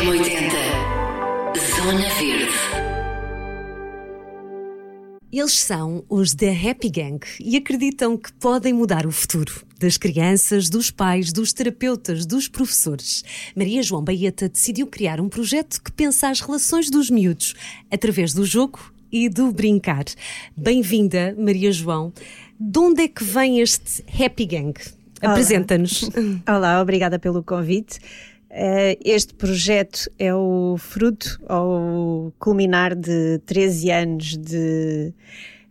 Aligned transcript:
M80 0.00 0.50
Zona 1.76 2.08
Verde. 2.18 2.54
Eles 5.30 5.58
são 5.58 6.02
os 6.08 6.32
da 6.32 6.50
Happy 6.50 6.88
Gang 6.88 7.20
e 7.38 7.54
acreditam 7.58 8.16
que 8.16 8.32
podem 8.32 8.72
mudar 8.72 9.04
o 9.06 9.12
futuro 9.12 9.52
das 9.78 9.98
crianças, 9.98 10.70
dos 10.70 10.90
pais, 10.90 11.34
dos 11.34 11.52
terapeutas, 11.52 12.24
dos 12.24 12.48
professores. 12.48 13.22
Maria 13.54 13.82
João 13.82 14.02
Baeta 14.02 14.48
decidiu 14.48 14.86
criar 14.86 15.20
um 15.20 15.28
projeto 15.28 15.82
que 15.82 15.92
pensa 15.92 16.30
as 16.30 16.40
relações 16.40 16.88
dos 16.88 17.10
miúdos 17.10 17.54
através 17.90 18.32
do 18.32 18.46
jogo 18.46 18.80
e 19.12 19.28
do 19.28 19.52
brincar. 19.52 20.06
Bem-vinda, 20.56 21.36
Maria 21.38 21.72
João. 21.72 22.10
De 22.58 22.78
onde 22.78 23.02
é 23.02 23.08
que 23.08 23.22
vem 23.22 23.60
este 23.60 24.02
Happy 24.18 24.46
Gang? 24.46 24.72
Apresenta-nos. 25.20 26.08
Olá, 26.48 26.80
obrigada 26.80 27.18
pelo 27.18 27.42
convite. 27.42 28.00
Eh, 28.52 28.98
este 29.04 29.32
projeto 29.32 30.10
é 30.18 30.34
o 30.34 30.76
fruto 30.76 31.40
ou 31.48 32.32
culminar 32.36 32.96
de 32.96 33.38
13 33.46 33.90
anos 33.92 34.36
de 34.36 35.14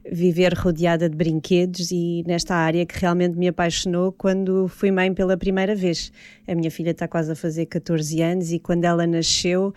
viver 0.09 0.53
rodeada 0.53 1.09
de 1.09 1.15
brinquedos 1.15 1.91
e 1.91 2.23
nesta 2.25 2.55
área 2.55 2.85
que 2.85 2.97
realmente 2.97 3.37
me 3.37 3.49
apaixonou 3.49 4.13
quando 4.13 4.70
fui 4.70 4.91
mãe 4.91 5.13
pela 5.13 5.35
primeira 5.35 5.75
vez. 5.75 6.11
A 6.47 6.55
minha 6.55 6.71
filha 6.71 6.91
está 6.91 7.05
quase 7.05 7.34
a 7.34 7.35
fazer 7.35 7.65
14 7.65 8.21
anos 8.21 8.51
e 8.53 8.59
quando 8.59 8.85
ela 8.85 9.05
nasceu 9.05 9.73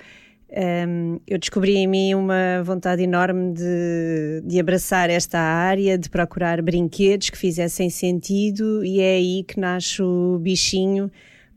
um, 0.48 0.54
ehm, 0.54 1.16
eu 1.26 1.38
descobri 1.38 1.76
em 1.76 1.88
mim 1.88 2.14
uma 2.14 2.62
vontade 2.62 3.02
enorme 3.02 3.52
de, 3.52 4.42
de 4.44 4.60
abraçar 4.60 5.10
esta 5.10 5.40
área, 5.40 5.98
de 5.98 6.08
procurar 6.08 6.62
brinquedos 6.62 7.30
que 7.30 7.38
fizessem 7.38 7.90
sentido, 7.90 8.84
e 8.84 9.00
é 9.00 9.14
aí 9.14 9.44
que 9.44 9.58
nasce 9.58 10.00
o 10.02 10.38
bichinho 10.38 11.10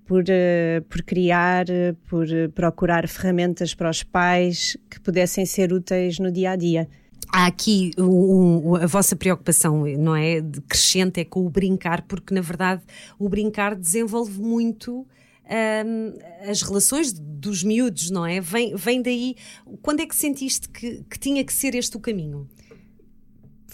por, 0.05 0.23
uh, 0.23 0.81
por 0.89 1.01
criar, 1.03 1.65
por 2.07 2.27
procurar 2.53 3.07
ferramentas 3.07 3.73
para 3.73 3.89
os 3.89 4.03
pais 4.03 4.77
que 4.89 4.99
pudessem 4.99 5.45
ser 5.45 5.73
úteis 5.73 6.19
no 6.19 6.31
dia 6.31 6.51
a 6.51 6.55
dia. 6.55 6.87
Há 7.29 7.47
aqui 7.47 7.91
um, 7.97 8.75
a 8.75 8.85
vossa 8.85 9.15
preocupação, 9.15 9.85
não 9.97 10.15
é? 10.15 10.41
Crescente 10.69 11.19
é 11.19 11.25
com 11.25 11.45
o 11.45 11.49
brincar, 11.49 12.03
porque 12.03 12.33
na 12.33 12.41
verdade 12.41 12.83
o 13.17 13.27
brincar 13.27 13.75
desenvolve 13.75 14.39
muito 14.39 15.05
um, 15.45 16.49
as 16.49 16.61
relações 16.61 17.13
dos 17.13 17.63
miúdos, 17.63 18.09
não 18.09 18.25
é? 18.25 18.39
Vem, 18.39 18.75
vem 18.75 19.01
daí. 19.01 19.35
Quando 19.81 20.01
é 20.01 20.05
que 20.05 20.15
sentiste 20.15 20.69
que, 20.69 21.03
que 21.09 21.19
tinha 21.19 21.43
que 21.43 21.53
ser 21.53 21.75
este 21.75 21.97
o 21.97 21.99
caminho? 21.99 22.47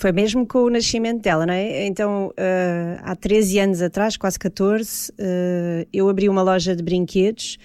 Foi 0.02 0.12
mesmo 0.12 0.48
com 0.48 0.64
o 0.64 0.70
nascimento 0.72 1.22
dela, 1.22 1.46
não 1.46 1.54
é? 1.54 1.86
Então, 1.86 2.30
uh, 2.30 3.02
há 3.04 3.16
13 3.16 3.60
anos 3.60 3.82
atrás, 3.84 4.18
quase 4.18 4.40
14, 4.40 5.12
uh, 5.12 5.14
ah, 5.20 5.88
eu 5.94 6.10
abri 6.10 6.28
uma 6.28 6.42
loja 6.42 6.76
de 6.76 6.82
brinquedos 6.82 7.60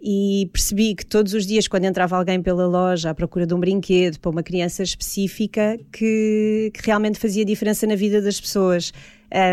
e 0.00 0.48
percebi 0.52 0.94
que 0.94 1.04
todos 1.04 1.34
os 1.34 1.44
dias, 1.44 1.66
quando 1.66 1.86
entrava 1.86 2.16
alguém 2.16 2.40
pela 2.40 2.64
loja 2.64 3.10
à 3.10 3.14
procura 3.14 3.44
de 3.44 3.54
um 3.54 3.58
brinquedo 3.58 4.20
para 4.20 4.30
uma 4.30 4.40
criança 4.40 4.84
específica, 4.84 5.80
que, 5.92 6.70
que 6.72 6.86
realmente 6.86 7.18
fazia 7.18 7.44
diferença 7.44 7.88
na 7.88 7.96
vida 7.96 8.22
das 8.22 8.40
pessoas. 8.40 8.92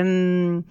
Um, 0.05 0.61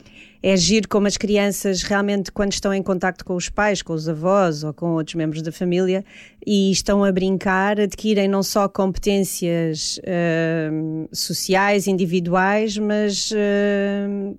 é 0.47 0.53
agir 0.53 0.87
como 0.87 1.09
as 1.09 1.17
crianças 1.17 1.83
realmente, 1.83 2.31
quando 2.31 2.53
estão 2.53 2.73
em 2.73 2.81
contacto 2.81 3.25
com 3.25 3.35
os 3.35 3.49
pais, 3.49 3.83
com 3.83 3.93
os 3.93 4.09
avós 4.09 4.63
ou 4.63 4.73
com 4.73 4.93
outros 4.93 5.17
membros 5.17 5.43
da 5.43 5.51
família 5.51 6.05
e 6.47 6.71
estão 6.71 7.03
a 7.03 7.11
brincar, 7.11 7.81
adquirem 7.81 8.29
não 8.29 8.45
só 8.45 8.69
competências 8.69 9.99
uh, 9.99 11.09
sociais, 11.13 11.89
individuais, 11.89 12.79
mas 12.79 13.33
uh, 13.33 14.39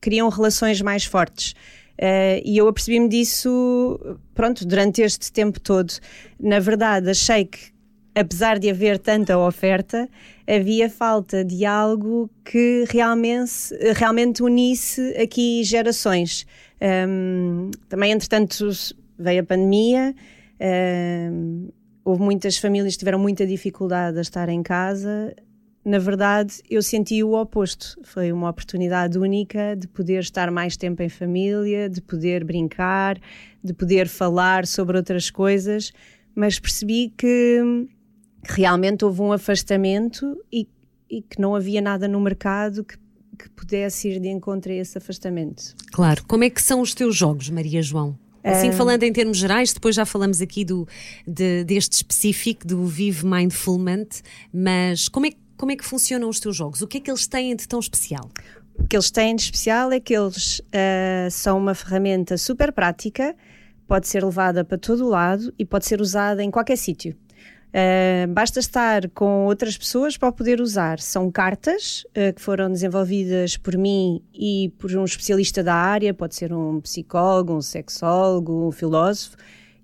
criam 0.00 0.28
relações 0.28 0.80
mais 0.80 1.04
fortes. 1.04 1.50
Uh, 1.98 2.38
e 2.44 2.56
eu 2.56 2.68
apercebi-me 2.68 3.08
disso, 3.08 3.98
pronto, 4.36 4.64
durante 4.64 5.02
este 5.02 5.32
tempo 5.32 5.58
todo. 5.58 5.92
Na 6.38 6.60
verdade, 6.60 7.10
achei 7.10 7.46
que, 7.46 7.72
apesar 8.18 8.58
de 8.58 8.68
haver 8.68 8.98
tanta 8.98 9.38
oferta, 9.38 10.08
havia 10.44 10.90
falta 10.90 11.44
de 11.44 11.64
algo 11.64 12.28
que 12.44 12.84
realmente, 12.90 13.72
realmente 13.94 14.42
unisse 14.42 15.14
aqui 15.16 15.62
gerações. 15.62 16.44
Um, 16.82 17.70
também, 17.88 18.10
entretanto, 18.10 18.68
veio 19.16 19.42
a 19.42 19.44
pandemia, 19.44 20.14
um, 21.30 21.68
houve 22.04 22.20
muitas 22.20 22.58
famílias 22.58 22.94
que 22.94 22.98
tiveram 22.98 23.20
muita 23.20 23.46
dificuldade 23.46 24.18
a 24.18 24.20
estar 24.20 24.48
em 24.48 24.64
casa. 24.64 25.32
Na 25.84 26.00
verdade, 26.00 26.60
eu 26.68 26.82
senti 26.82 27.22
o 27.22 27.34
oposto. 27.40 28.00
Foi 28.02 28.32
uma 28.32 28.50
oportunidade 28.50 29.16
única 29.16 29.76
de 29.76 29.86
poder 29.86 30.18
estar 30.18 30.50
mais 30.50 30.76
tempo 30.76 31.04
em 31.04 31.08
família, 31.08 31.88
de 31.88 32.02
poder 32.02 32.42
brincar, 32.42 33.16
de 33.62 33.72
poder 33.72 34.08
falar 34.08 34.66
sobre 34.66 34.96
outras 34.96 35.30
coisas, 35.30 35.92
mas 36.34 36.58
percebi 36.58 37.12
que 37.16 37.86
realmente 38.42 39.04
houve 39.04 39.20
um 39.20 39.32
afastamento 39.32 40.36
e, 40.52 40.68
e 41.10 41.22
que 41.22 41.40
não 41.40 41.54
havia 41.54 41.80
nada 41.80 42.06
no 42.06 42.20
mercado 42.20 42.84
que, 42.84 42.96
que 43.38 43.48
pudesse 43.50 44.08
ir 44.08 44.20
de 44.20 44.28
encontro 44.28 44.72
a 44.72 44.74
esse 44.74 44.98
afastamento. 44.98 45.74
Claro. 45.92 46.24
Como 46.26 46.44
é 46.44 46.50
que 46.50 46.62
são 46.62 46.80
os 46.80 46.94
teus 46.94 47.16
jogos, 47.16 47.50
Maria 47.50 47.82
João? 47.82 48.18
Assim, 48.42 48.72
falando 48.72 49.02
em 49.02 49.12
termos 49.12 49.36
gerais, 49.36 49.72
depois 49.72 49.94
já 49.94 50.06
falamos 50.06 50.40
aqui 50.40 50.64
do, 50.64 50.86
de, 51.26 51.64
deste 51.64 51.92
específico, 51.92 52.66
do 52.66 52.86
Vive 52.86 53.26
Mindfulment, 53.26 54.08
mas 54.52 55.08
como 55.08 55.26
é, 55.26 55.32
como 55.56 55.72
é 55.72 55.76
que 55.76 55.84
funcionam 55.84 56.28
os 56.28 56.40
teus 56.40 56.56
jogos? 56.56 56.80
O 56.80 56.86
que 56.86 56.98
é 56.98 57.00
que 57.00 57.10
eles 57.10 57.26
têm 57.26 57.54
de 57.54 57.66
tão 57.68 57.78
especial? 57.78 58.30
O 58.78 58.86
que 58.86 58.96
eles 58.96 59.10
têm 59.10 59.34
de 59.34 59.42
especial 59.42 59.92
é 59.92 60.00
que 60.00 60.14
eles 60.16 60.60
uh, 60.60 61.30
são 61.30 61.58
uma 61.58 61.74
ferramenta 61.74 62.38
super 62.38 62.72
prática, 62.72 63.34
pode 63.86 64.06
ser 64.06 64.24
levada 64.24 64.64
para 64.64 64.78
todo 64.78 65.04
o 65.04 65.08
lado 65.08 65.52
e 65.58 65.64
pode 65.64 65.86
ser 65.86 66.00
usada 66.00 66.42
em 66.42 66.50
qualquer 66.50 66.76
sítio. 66.76 67.16
Uh, 67.68 68.26
basta 68.32 68.60
estar 68.60 69.10
com 69.10 69.44
outras 69.44 69.76
pessoas 69.76 70.16
para 70.16 70.32
poder 70.32 70.60
usar. 70.60 70.98
São 71.00 71.30
cartas 71.30 72.04
uh, 72.10 72.32
que 72.34 72.40
foram 72.40 72.70
desenvolvidas 72.70 73.56
por 73.56 73.76
mim 73.76 74.22
e 74.32 74.72
por 74.78 74.94
um 74.96 75.04
especialista 75.04 75.62
da 75.62 75.74
área, 75.74 76.14
pode 76.14 76.34
ser 76.34 76.52
um 76.52 76.80
psicólogo, 76.80 77.54
um 77.54 77.60
sexólogo, 77.60 78.66
um 78.66 78.72
filósofo. 78.72 79.36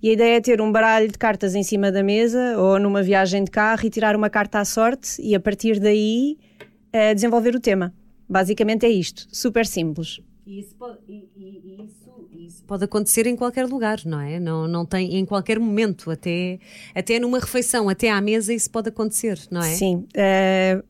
E 0.03 0.11
a 0.11 0.13
ideia 0.13 0.37
é 0.37 0.41
ter 0.41 0.61
um 0.61 0.71
baralho 0.71 1.11
de 1.11 1.19
cartas 1.19 1.55
em 1.55 1.63
cima 1.63 1.91
da 1.91 2.03
mesa 2.03 2.59
ou 2.59 2.79
numa 2.79 3.03
viagem 3.03 3.45
de 3.45 3.51
carro 3.51 3.87
e 3.87 3.91
tirar 3.91 4.17
uma 4.17 4.29
carta 4.29 4.59
à 4.61 4.65
sorte 4.65 5.21
e 5.21 5.35
a 5.35 5.41
partir 5.41 5.79
daí 5.79 6.39
uh, 6.89 7.15
desenvolver 7.15 7.55
o 7.55 7.61
tema. 7.61 7.93
Basicamente 8.29 8.87
é 8.87 8.91
isto, 8.91 9.27
super 9.31 9.67
simples. 9.67 10.21
E 10.47 10.61
isso, 10.61 10.75
pode, 10.77 10.99
e, 11.09 11.29
e, 11.37 11.85
isso, 11.85 12.04
isso, 12.47 12.63
pode 12.65 12.85
acontecer 12.85 13.27
em 13.27 13.37
qualquer 13.37 13.67
lugar, 13.67 14.01
não 14.05 14.21
é? 14.21 14.39
Não, 14.39 14.69
não 14.69 14.85
tem 14.85 15.17
em 15.17 15.25
qualquer 15.25 15.59
momento, 15.59 16.11
até, 16.11 16.59
até 16.95 17.19
numa 17.19 17.39
refeição, 17.39 17.89
até 17.89 18.11
à 18.11 18.21
mesa, 18.21 18.53
isso 18.53 18.71
pode 18.71 18.89
acontecer, 18.89 19.39
não 19.51 19.63
é? 19.63 19.75
Sim. 19.75 20.07
Uh, 20.17 20.83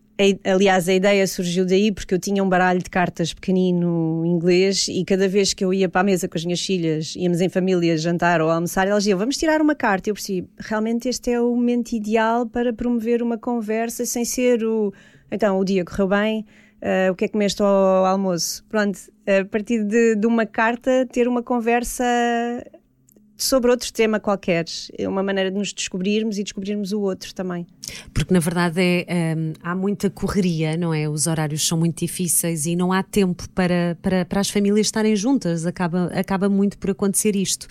aliás, 0.45 0.89
a 0.89 0.95
ideia 0.95 1.27
surgiu 1.27 1.67
daí 1.67 1.91
porque 1.91 2.15
eu 2.15 2.19
tinha 2.19 2.43
um 2.43 2.49
baralho 2.49 2.83
de 2.83 2.89
cartas 2.89 3.35
pequenino 3.35 4.23
inglês 4.25 4.87
e 4.89 5.05
cada 5.05 5.29
vez 5.29 5.53
que 5.53 5.65
eu 5.65 5.75
ia 5.75 5.89
para 5.89 6.03
a 6.03 6.05
mesa 6.05 6.29
com 6.29 6.39
as 6.39 6.45
minhas 6.45 6.65
filhas, 6.65 7.15
íamos 7.17 7.41
em 7.41 7.49
família 7.49 7.97
jantar 7.97 8.41
ou 8.41 8.51
almoçar, 8.51 8.87
elas 8.87 9.03
diziam: 9.03 9.19
Vamos 9.19 9.37
tirar 9.37 9.61
uma 9.61 9.75
carta. 9.75 10.11
Eu 10.11 10.15
percebi, 10.15 10.49
realmente 10.59 11.09
este 11.09 11.31
é 11.31 11.41
o 11.41 11.55
momento 11.55 11.93
ideal 11.93 12.47
para 12.47 12.73
promover 12.73 13.23
uma 13.23 13.39
conversa 13.39 14.07
sem 14.07 14.25
ser 14.25 14.65
o. 14.65 14.93
Então, 15.31 15.59
o 15.59 15.65
dia 15.65 15.85
correu 15.85 16.09
bem 16.09 16.47
uh, 16.85 17.13
o 17.13 17.15
que 17.15 17.25
é 17.25 17.29
que 17.29 17.33
comeste 17.33 17.63
ao 17.63 18.05
almoço? 18.05 18.65
Pronto, 18.69 18.99
a 19.27 19.45
partir 19.47 19.83
de, 19.85 20.15
de 20.15 20.27
uma 20.27 20.47
carta, 20.47 21.07
ter 21.11 21.27
uma 21.27 21.43
conversa 21.43 22.05
sobre 23.37 23.71
outro 23.71 23.93
tema 23.93 24.21
qualquer. 24.21 24.65
É 24.97 25.09
uma 25.09 25.23
maneira 25.23 25.51
de 25.51 25.59
nos 25.59 25.73
descobrirmos 25.73 26.39
e 26.39 26.45
descobrirmos 26.45 26.93
o 26.93 27.01
outro 27.01 27.35
também. 27.35 27.67
Porque 28.13 28.33
na 28.33 28.41
verdade 28.41 28.81
é, 28.81 29.35
um, 29.37 29.53
há 29.63 29.75
muita 29.75 30.09
correria, 30.09 30.77
não 30.77 30.95
é? 30.95 31.09
Os 31.09 31.27
horários 31.27 31.67
são 31.67 31.79
muito 31.79 31.99
difíceis 31.99 32.67
e 32.67 32.77
não 32.77 32.93
há 32.93 33.03
tempo 33.03 33.49
para, 33.51 33.99
para, 34.01 34.25
para 34.25 34.41
as 34.41 34.49
famílias 34.49 34.87
estarem 34.87 35.17
juntas. 35.17 35.67
Acaba, 35.67 36.07
acaba 36.15 36.49
muito 36.49 36.79
por 36.79 36.91
acontecer 36.91 37.35
isto. 37.35 37.67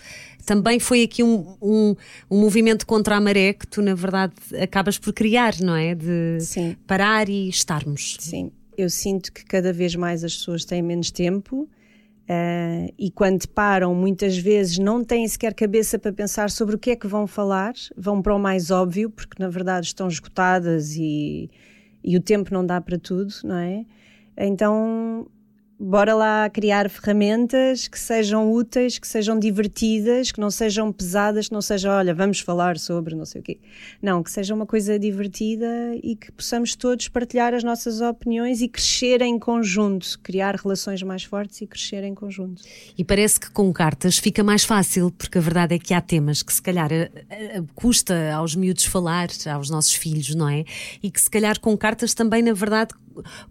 Também 0.45 0.79
foi 0.79 1.03
aqui 1.03 1.23
um, 1.23 1.55
um, 1.61 1.95
um 2.29 2.41
movimento 2.41 2.85
contra 2.85 3.15
a 3.15 3.21
maré 3.21 3.53
que 3.53 3.65
tu, 3.65 3.81
na 3.81 3.95
verdade, 3.95 4.33
acabas 4.61 4.97
por 4.97 5.13
criar, 5.13 5.53
não 5.61 5.75
é? 5.75 5.95
De 5.95 6.39
Sim. 6.41 6.75
parar 6.85 7.29
e 7.29 7.47
estarmos. 7.47 8.17
Sim 8.19 8.51
eu 8.77 8.89
sinto 8.89 9.31
que 9.31 9.45
cada 9.45 9.71
vez 9.71 9.95
mais 9.95 10.23
as 10.23 10.35
pessoas 10.35 10.65
têm 10.65 10.81
menos 10.81 11.11
tempo 11.11 11.63
uh, 11.63 12.93
e 12.97 13.11
quando 13.11 13.47
param, 13.47 13.93
muitas 13.93 14.37
vezes 14.37 14.77
não 14.77 15.03
têm 15.03 15.27
sequer 15.27 15.53
cabeça 15.53 15.97
para 15.99 16.11
pensar 16.11 16.49
sobre 16.49 16.75
o 16.75 16.79
que 16.79 16.91
é 16.91 16.95
que 16.95 17.07
vão 17.07 17.27
falar, 17.27 17.73
vão 17.97 18.21
para 18.21 18.35
o 18.35 18.39
mais 18.39 18.71
óbvio, 18.71 19.09
porque 19.09 19.41
na 19.41 19.49
verdade 19.49 19.87
estão 19.87 20.07
esgotadas 20.07 20.95
e, 20.95 21.49
e 22.03 22.17
o 22.17 22.21
tempo 22.21 22.53
não 22.53 22.65
dá 22.65 22.79
para 22.81 22.97
tudo, 22.97 23.33
não 23.43 23.57
é? 23.57 23.85
Então 24.37 25.27
bora 25.79 26.13
lá 26.13 26.49
criar 26.49 26.89
ferramentas 26.89 27.87
que 27.87 27.99
sejam 27.99 28.51
úteis, 28.51 28.97
que 28.99 29.07
sejam 29.07 29.37
divertidas, 29.37 30.31
que 30.31 30.39
não 30.39 30.49
sejam 30.49 30.91
pesadas, 30.91 31.47
que 31.47 31.53
não 31.53 31.61
seja, 31.61 31.91
olha, 31.91 32.13
vamos 32.13 32.39
falar 32.39 32.77
sobre 32.77 33.15
não 33.15 33.25
sei 33.25 33.41
o 33.41 33.43
quê. 33.43 33.59
Não, 34.01 34.23
que 34.23 34.31
seja 34.31 34.53
uma 34.53 34.65
coisa 34.65 34.97
divertida 34.97 35.67
e 36.01 36.15
que 36.15 36.31
possamos 36.31 36.75
todos 36.75 37.07
partilhar 37.07 37.53
as 37.53 37.63
nossas 37.63 38.01
opiniões 38.01 38.61
e 38.61 38.67
crescer 38.67 39.21
em 39.21 39.37
conjunto, 39.37 40.19
criar 40.21 40.55
relações 40.55 41.01
mais 41.03 41.23
fortes 41.23 41.61
e 41.61 41.67
crescer 41.67 42.03
em 42.03 42.13
conjunto. 42.13 42.61
E 42.97 43.03
parece 43.03 43.39
que 43.39 43.51
com 43.51 43.71
cartas 43.73 44.17
fica 44.17 44.43
mais 44.43 44.63
fácil, 44.63 45.11
porque 45.11 45.37
a 45.37 45.41
verdade 45.41 45.75
é 45.75 45.79
que 45.79 45.93
há 45.93 46.01
temas 46.01 46.43
que 46.43 46.53
se 46.53 46.61
calhar 46.61 46.91
eh, 46.91 47.11
eh, 47.29 47.63
custa 47.75 48.33
aos 48.33 48.55
miúdos 48.55 48.85
falar, 48.85 49.27
aos 49.53 49.69
nossos 49.69 49.93
filhos, 49.93 50.33
não 50.35 50.47
é? 50.47 50.63
E 51.01 51.09
que 51.09 51.19
se 51.19 51.29
calhar 51.29 51.59
com 51.59 51.75
cartas 51.77 52.13
também, 52.13 52.41
na 52.41 52.53
verdade, 52.53 52.93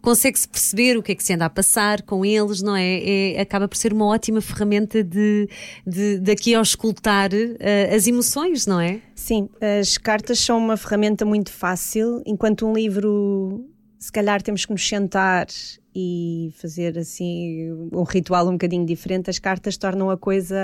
consegue-se 0.00 0.48
perceber 0.48 0.96
o 0.96 1.02
que 1.02 1.12
é 1.12 1.14
que 1.14 1.22
se 1.22 1.32
anda 1.32 1.46
a 1.46 1.50
passar 1.50 2.02
com 2.02 2.24
eles, 2.24 2.62
não 2.62 2.76
é? 2.76 3.34
é 3.34 3.40
acaba 3.40 3.68
por 3.68 3.76
ser 3.76 3.92
uma 3.92 4.06
ótima 4.06 4.40
ferramenta 4.40 5.02
de, 5.02 5.48
de 5.86 6.18
daqui 6.18 6.54
ao 6.54 6.62
escutar 6.62 7.30
uh, 7.32 7.94
as 7.94 8.06
emoções, 8.06 8.66
não 8.66 8.80
é? 8.80 9.00
Sim, 9.14 9.48
as 9.80 9.98
cartas 9.98 10.38
são 10.38 10.58
uma 10.58 10.76
ferramenta 10.76 11.24
muito 11.24 11.52
fácil, 11.52 12.22
enquanto 12.26 12.66
um 12.66 12.72
livro, 12.72 13.64
se 13.98 14.10
calhar 14.10 14.42
temos 14.42 14.64
que 14.64 14.72
nos 14.72 14.86
sentar 14.86 15.46
e 15.94 16.52
fazer 16.56 16.98
assim 16.98 17.70
um 17.92 18.02
ritual 18.02 18.48
um 18.48 18.52
bocadinho 18.52 18.86
diferente, 18.86 19.30
as 19.30 19.38
cartas 19.38 19.76
tornam 19.76 20.10
a 20.10 20.16
coisa 20.16 20.56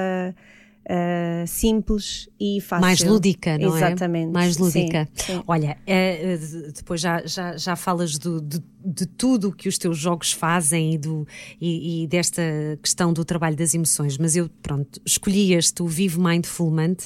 uh, 0.88 1.46
simples 1.46 2.28
e 2.40 2.60
fácil. 2.60 2.80
Mais 2.80 3.02
lúdica, 3.02 3.58
não 3.58 3.76
Exatamente. 3.76 3.82
é? 3.82 3.86
Exatamente. 3.88 4.32
Mais 4.32 4.56
lúdica. 4.56 5.08
Sim, 5.14 5.34
sim. 5.34 5.42
Olha, 5.46 5.76
uh, 5.86 6.72
depois 6.72 7.00
já, 7.00 7.24
já, 7.26 7.56
já 7.56 7.76
falas 7.76 8.16
do, 8.16 8.40
de, 8.40 8.62
de 8.84 9.06
tudo 9.06 9.48
o 9.48 9.52
que 9.52 9.68
os 9.68 9.76
teus 9.76 9.98
jogos 9.98 10.32
fazem 10.32 10.94
e, 10.94 10.98
do, 10.98 11.26
e, 11.60 12.04
e, 12.04 12.06
desta 12.06 12.42
questão 12.82 13.12
do 13.12 13.24
trabalho 13.24 13.56
das 13.56 13.74
emoções, 13.74 14.16
mas 14.16 14.34
eu, 14.34 14.48
pronto, 14.62 15.00
escolhi 15.04 15.52
este, 15.52 15.82
o 15.82 15.86
Vive 15.86 16.18
Mindfulment, 16.18 16.96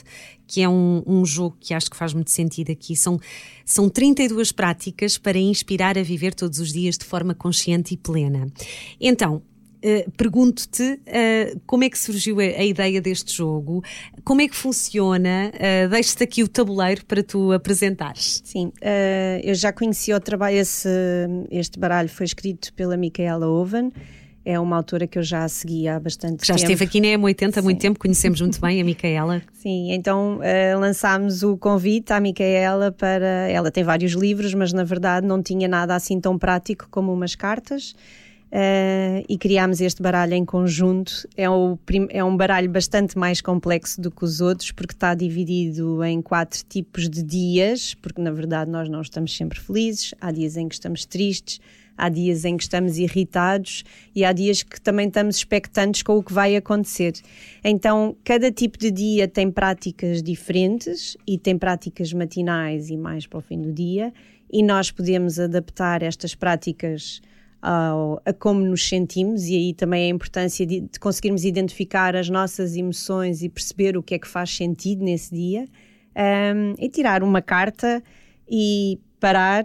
que 0.47 0.61
é 0.61 0.69
um, 0.69 1.03
um 1.07 1.25
jogo 1.25 1.57
que 1.59 1.75
acho 1.75 1.91
que 1.91 1.97
faz 1.97 2.13
muito 2.13 2.31
sentido 2.31 2.71
aqui. 2.71 2.95
São, 2.95 3.19
são 3.65 3.89
32 3.89 4.53
práticas 4.53 5.19
para 5.19 5.39
inspirar 5.39 5.99
a 5.99 6.03
viver 6.03 6.35
todos 6.35 6.59
os 6.59 6.73
dias 6.73 6.99
de 6.99 7.05
forma 7.05 7.35
consciente 7.35 7.95
e 7.95 7.97
plena. 7.97 8.47
Então, 9.01 9.43
Uh, 9.85 10.11
pergunto-te 10.13 10.83
uh, 10.93 11.61
como 11.67 11.83
é 11.83 11.91
que 11.91 11.99
surgiu 11.99 12.39
a, 12.39 12.43
a, 12.43 12.65
ideia 12.65 13.01
deste 13.01 13.37
jogo, 13.37 13.83
como 14.23 14.41
é 14.41 14.47
que 14.47 14.55
funciona, 14.55 15.51
uh, 15.55 15.89
deixo-te 15.89 16.23
aqui 16.23 16.43
o 16.45 16.49
tabuleiro 16.49 17.05
para 17.05 17.21
tu 17.21 17.51
apresentares. 17.51 18.41
Sim, 18.45 18.67
uh, 18.67 19.41
eu 19.43 19.55
já 19.55 19.73
conheci 19.73 20.13
o 20.13 20.21
trabalho, 20.21 20.59
esse, 20.59 20.89
este 21.51 21.81
baralho 21.81 22.09
foi 22.09 22.27
escrito 22.27 22.73
pela 22.75 22.97
Micaela 22.97 23.49
Oven, 23.49 23.91
é 24.45 24.59
uma 24.59 24.77
autora 24.77 25.07
que 25.07 25.19
eu 25.19 25.23
já 25.23 25.49
segui 25.49 25.87
há 25.87 25.99
bastante 25.99 26.47
já 26.47 26.55
tempo. 26.55 26.59
Já 26.59 26.73
esteve 26.73 26.85
aqui 26.85 27.01
na 27.01 27.09
M80 27.09 27.59
há 27.59 27.63
muito 27.63 27.81
tempo, 27.81 27.99
conhecemos 27.99 28.41
muito 28.41 28.61
bem 28.61 28.81
a 28.81 28.85
Micaela. 28.85 29.43
Sim, 29.55 29.93
então 29.93 30.39
uh, 30.39 30.81
lançámos 30.81 31.43
o 31.43 31.57
convite 31.57 32.13
à 32.13 32.21
Micaela 32.21 32.91
para. 32.91 33.49
Ela 33.49 33.71
tem 33.71 33.85
vários 33.85 34.13
livros, 34.13 34.53
mas 34.55 34.73
na 34.73 34.85
verdade 34.85 35.27
não 35.27 35.43
tinha 35.43 35.69
nada 35.69 35.95
assim 35.95 36.21
tão 36.21 36.37
prático 36.37 36.89
como 36.91 37.13
umas 37.13 37.35
cartas. 37.35 37.95
Uh, 38.53 39.25
e 39.27 39.39
criámos 39.39 39.81
este 39.81 40.03
baralho 40.03 40.35
em 40.35 40.45
conjunto. 40.45 41.27
É, 41.35 41.49
o, 41.49 41.79
é, 42.11 42.23
um 42.23 42.37
baralho 42.37 42.69
bastante 42.71 43.17
mais 43.17 43.41
complexo 43.41 43.99
do 43.99 44.11
que 44.11 44.23
os 44.23 44.43
outros, 44.43 44.71
porque 44.71 44.93
está 44.93 45.15
dividido 45.15 46.05
em 46.05 46.21
quatro 46.21 46.63
tipos 46.69 47.09
de 47.09 47.23
dias, 47.23 47.95
porque 47.95 48.21
na 48.21 48.31
verdade 48.31 48.71
nós 48.71 48.91
não 48.91 49.01
estamos 49.01 49.35
sempre 49.35 49.59
felizes, 49.59 50.15
há 50.21 50.31
dias 50.31 50.59
em 50.59 50.69
que 50.69 50.75
estamos 50.75 51.07
tristes, 51.07 51.61
há 51.97 52.11
dias 52.11 52.45
em 52.45 52.59
que 52.59 52.63
estamos 52.63 52.99
irritados 52.99 53.85
e 54.15 54.23
há 54.23 54.33
dias 54.35 54.63
que 54.63 54.79
também 54.79 55.09
estamos 55.09 55.37
expectantes 55.37 56.03
com 56.03 56.19
o 56.19 56.23
que 56.23 56.35
vai 56.35 56.55
acontecer. 56.55 57.15
Então, 57.65 58.15
cada 58.23 58.53
tipo 58.53 58.77
de 58.77 58.91
dia 58.91 59.27
tem 59.27 59.51
práticas 59.51 60.23
diferentes 60.23 61.17
e 61.27 61.39
tem 61.39 61.57
práticas 61.57 62.13
matinais 62.13 62.91
e 62.91 62.99
mais 62.99 63.27
para 63.27 63.39
o 63.39 63.41
fim 63.43 63.63
do 63.63 63.73
dia, 63.73 64.13
e 64.53 64.63
nós 64.63 64.91
podemos 64.91 65.39
adaptar 65.41 66.03
estas 66.03 66.35
práticas 66.35 67.23
ao, 67.63 68.21
a 68.27 68.33
como 68.33 68.61
nos 68.61 68.89
sentimos 68.89 69.47
e 69.47 69.55
aí 69.55 69.73
também 69.73 70.11
a 70.11 70.15
importância 70.15 70.67
de, 70.67 70.81
de, 70.81 70.99
conseguirmos 70.99 71.45
identificar 71.45 72.17
as 72.17 72.29
nossas 72.29 72.77
emoções 72.77 73.41
e 73.43 73.49
perceber 73.49 73.97
o 73.97 74.03
que 74.03 74.17
é 74.17 74.19
que 74.19 74.27
faz 74.27 74.51
sentido 74.51 75.05
nesse 75.05 75.33
dia 75.33 75.67
um, 76.55 76.75
e 76.77 76.89
tirar 76.89 77.23
uma 77.23 77.41
carta 77.41 78.03
e 78.51 78.99
parar 79.21 79.63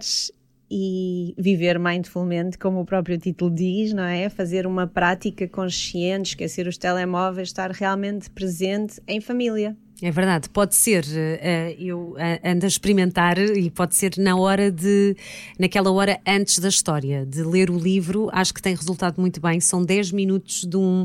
e 0.70 1.34
viver 1.38 1.78
mindfulmente, 1.78 2.58
como 2.58 2.80
o 2.80 2.84
próprio 2.84 3.18
título 3.18 3.50
diz, 3.50 3.92
não 3.92 4.04
é? 4.04 4.28
Fazer 4.28 4.66
uma 4.66 4.86
prática 4.86 5.48
consciente, 5.48 6.30
esquecer 6.30 6.66
os 6.68 6.76
telemóveis, 6.76 7.48
estar 7.48 7.70
realmente 7.70 8.30
presente 8.30 9.00
em 9.08 9.20
família. 9.20 9.74
É 10.00 10.12
verdade, 10.12 10.48
pode 10.48 10.76
ser, 10.76 11.04
uh, 11.04 11.74
eu 11.76 12.10
uh, 12.12 12.16
ando 12.44 12.64
a 12.64 12.68
experimentar 12.68 13.36
e 13.36 13.68
pode 13.68 13.96
ser 13.96 14.12
na 14.16 14.36
hora 14.36 14.70
de, 14.70 15.16
naquela 15.58 15.90
hora 15.90 16.20
antes 16.24 16.60
da 16.60 16.68
história, 16.68 17.26
de 17.26 17.42
ler 17.42 17.68
o 17.68 17.76
livro, 17.76 18.30
acho 18.32 18.54
que 18.54 18.62
tem 18.62 18.76
resultado 18.76 19.20
muito 19.20 19.40
bem, 19.40 19.58
são 19.58 19.84
10 19.84 20.12
minutos 20.12 20.64
de 20.64 20.76
um, 20.76 21.04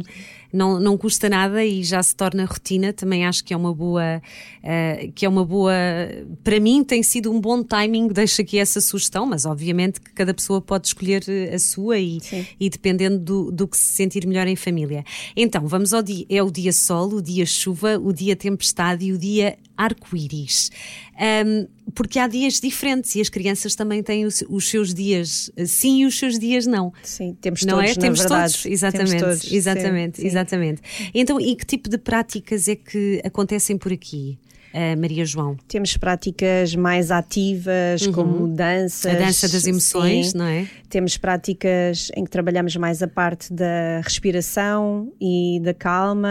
não, 0.54 0.80
não 0.80 0.98
custa 0.98 1.28
nada 1.28 1.66
e 1.66 1.84
já 1.84 2.02
se 2.02 2.16
torna 2.16 2.46
rotina, 2.46 2.94
também 2.94 3.26
acho 3.26 3.44
que 3.44 3.54
é 3.54 3.58
uma 3.58 3.74
boa, 3.74 4.22
uh, 4.64 5.12
que 5.14 5.26
é 5.26 5.30
uma 5.30 5.44
boa, 5.44 5.74
para 6.44 6.60
mim 6.60 6.84
tem 6.84 7.02
sido 7.02 7.32
um 7.32 7.42
bom 7.42 7.64
timing, 7.64 8.08
deixo 8.08 8.42
aqui 8.42 8.60
essa 8.60 8.80
sugestão, 8.80 9.26
mas 9.26 9.46
obviamente 9.46 10.00
que 10.00 10.14
cada 10.14 10.34
pessoa 10.34 10.62
pode 10.62 10.88
escolher 10.88 11.24
a 11.54 11.60
sua 11.60 11.98
e, 12.00 12.20
e 12.60 12.70
dependendo 12.70 13.18
do, 13.18 13.52
do 13.52 13.68
que 13.68 13.78
se 13.78 13.94
sentir 13.94 14.28
melhor 14.28 14.48
em 14.48 14.56
família. 14.56 15.04
Então, 15.36 15.68
vamos 15.68 15.94
ao 15.94 16.04
dia, 16.04 16.26
é 16.30 16.44
o 16.44 16.52
dia 16.52 16.72
sol, 16.72 17.16
o 17.16 17.22
dia 17.22 17.46
chuva, 17.46 17.98
o 17.98 18.14
dia 18.14 18.36
tempestade, 18.36 18.84
estádio 18.94 19.18
dia 19.18 19.58
arco-íris. 19.78 20.72
Um, 21.46 21.68
porque 21.94 22.18
há 22.18 22.28
dias 22.28 22.60
diferentes 22.60 23.16
e 23.16 23.22
as 23.22 23.30
crianças 23.30 23.76
também 23.76 24.02
têm 24.02 24.26
os, 24.26 24.44
os, 24.50 24.70
seus 24.70 24.94
dias 24.94 25.52
sim 25.66 26.02
e 26.02 26.06
os 26.06 26.18
seus 26.18 26.40
dias 26.40 26.66
não. 26.66 26.92
Sim, 27.04 27.38
temos 27.40 27.64
não 27.64 27.80
é? 27.80 27.86
todos, 27.86 27.98
é? 27.98 28.02
Temos 28.02 28.20
verdade. 28.20 28.54
todos, 28.54 28.66
exatamente, 28.66 29.10
temos 29.18 29.40
todos. 29.40 29.54
exatamente, 29.54 30.22
sim, 30.22 30.28
exatamente. 30.28 30.82
Sim. 30.82 31.12
Então, 31.14 31.40
e 31.40 31.56
que 31.56 31.66
tipo 31.66 31.90
de 31.90 31.98
práticas 31.98 32.68
é 32.68 32.76
que 32.76 33.22
acontecem 33.24 33.78
por 33.78 33.92
aqui? 33.92 34.40
Uh, 34.74 35.00
Maria 35.00 35.26
João? 35.26 35.56
Temos 35.68 35.96
práticas 35.98 36.76
mais 36.76 37.12
ativas, 37.12 38.02
uhum. 38.02 38.12
como 38.12 38.48
danças. 38.48 39.14
A 39.14 39.18
dança 39.18 39.48
das 39.48 39.66
emoções, 39.66 40.32
sim. 40.32 40.38
não 40.38 40.46
é? 40.46 40.68
Temos 40.90 41.18
práticas 41.18 42.12
em 42.16 42.24
que 42.24 42.30
trabalhamos 42.30 42.76
mais 42.76 43.02
a 43.02 43.08
parte 43.08 43.52
da 43.52 44.02
respiração 44.04 45.12
e 45.20 45.60
da 45.64 45.74
calma, 45.74 46.30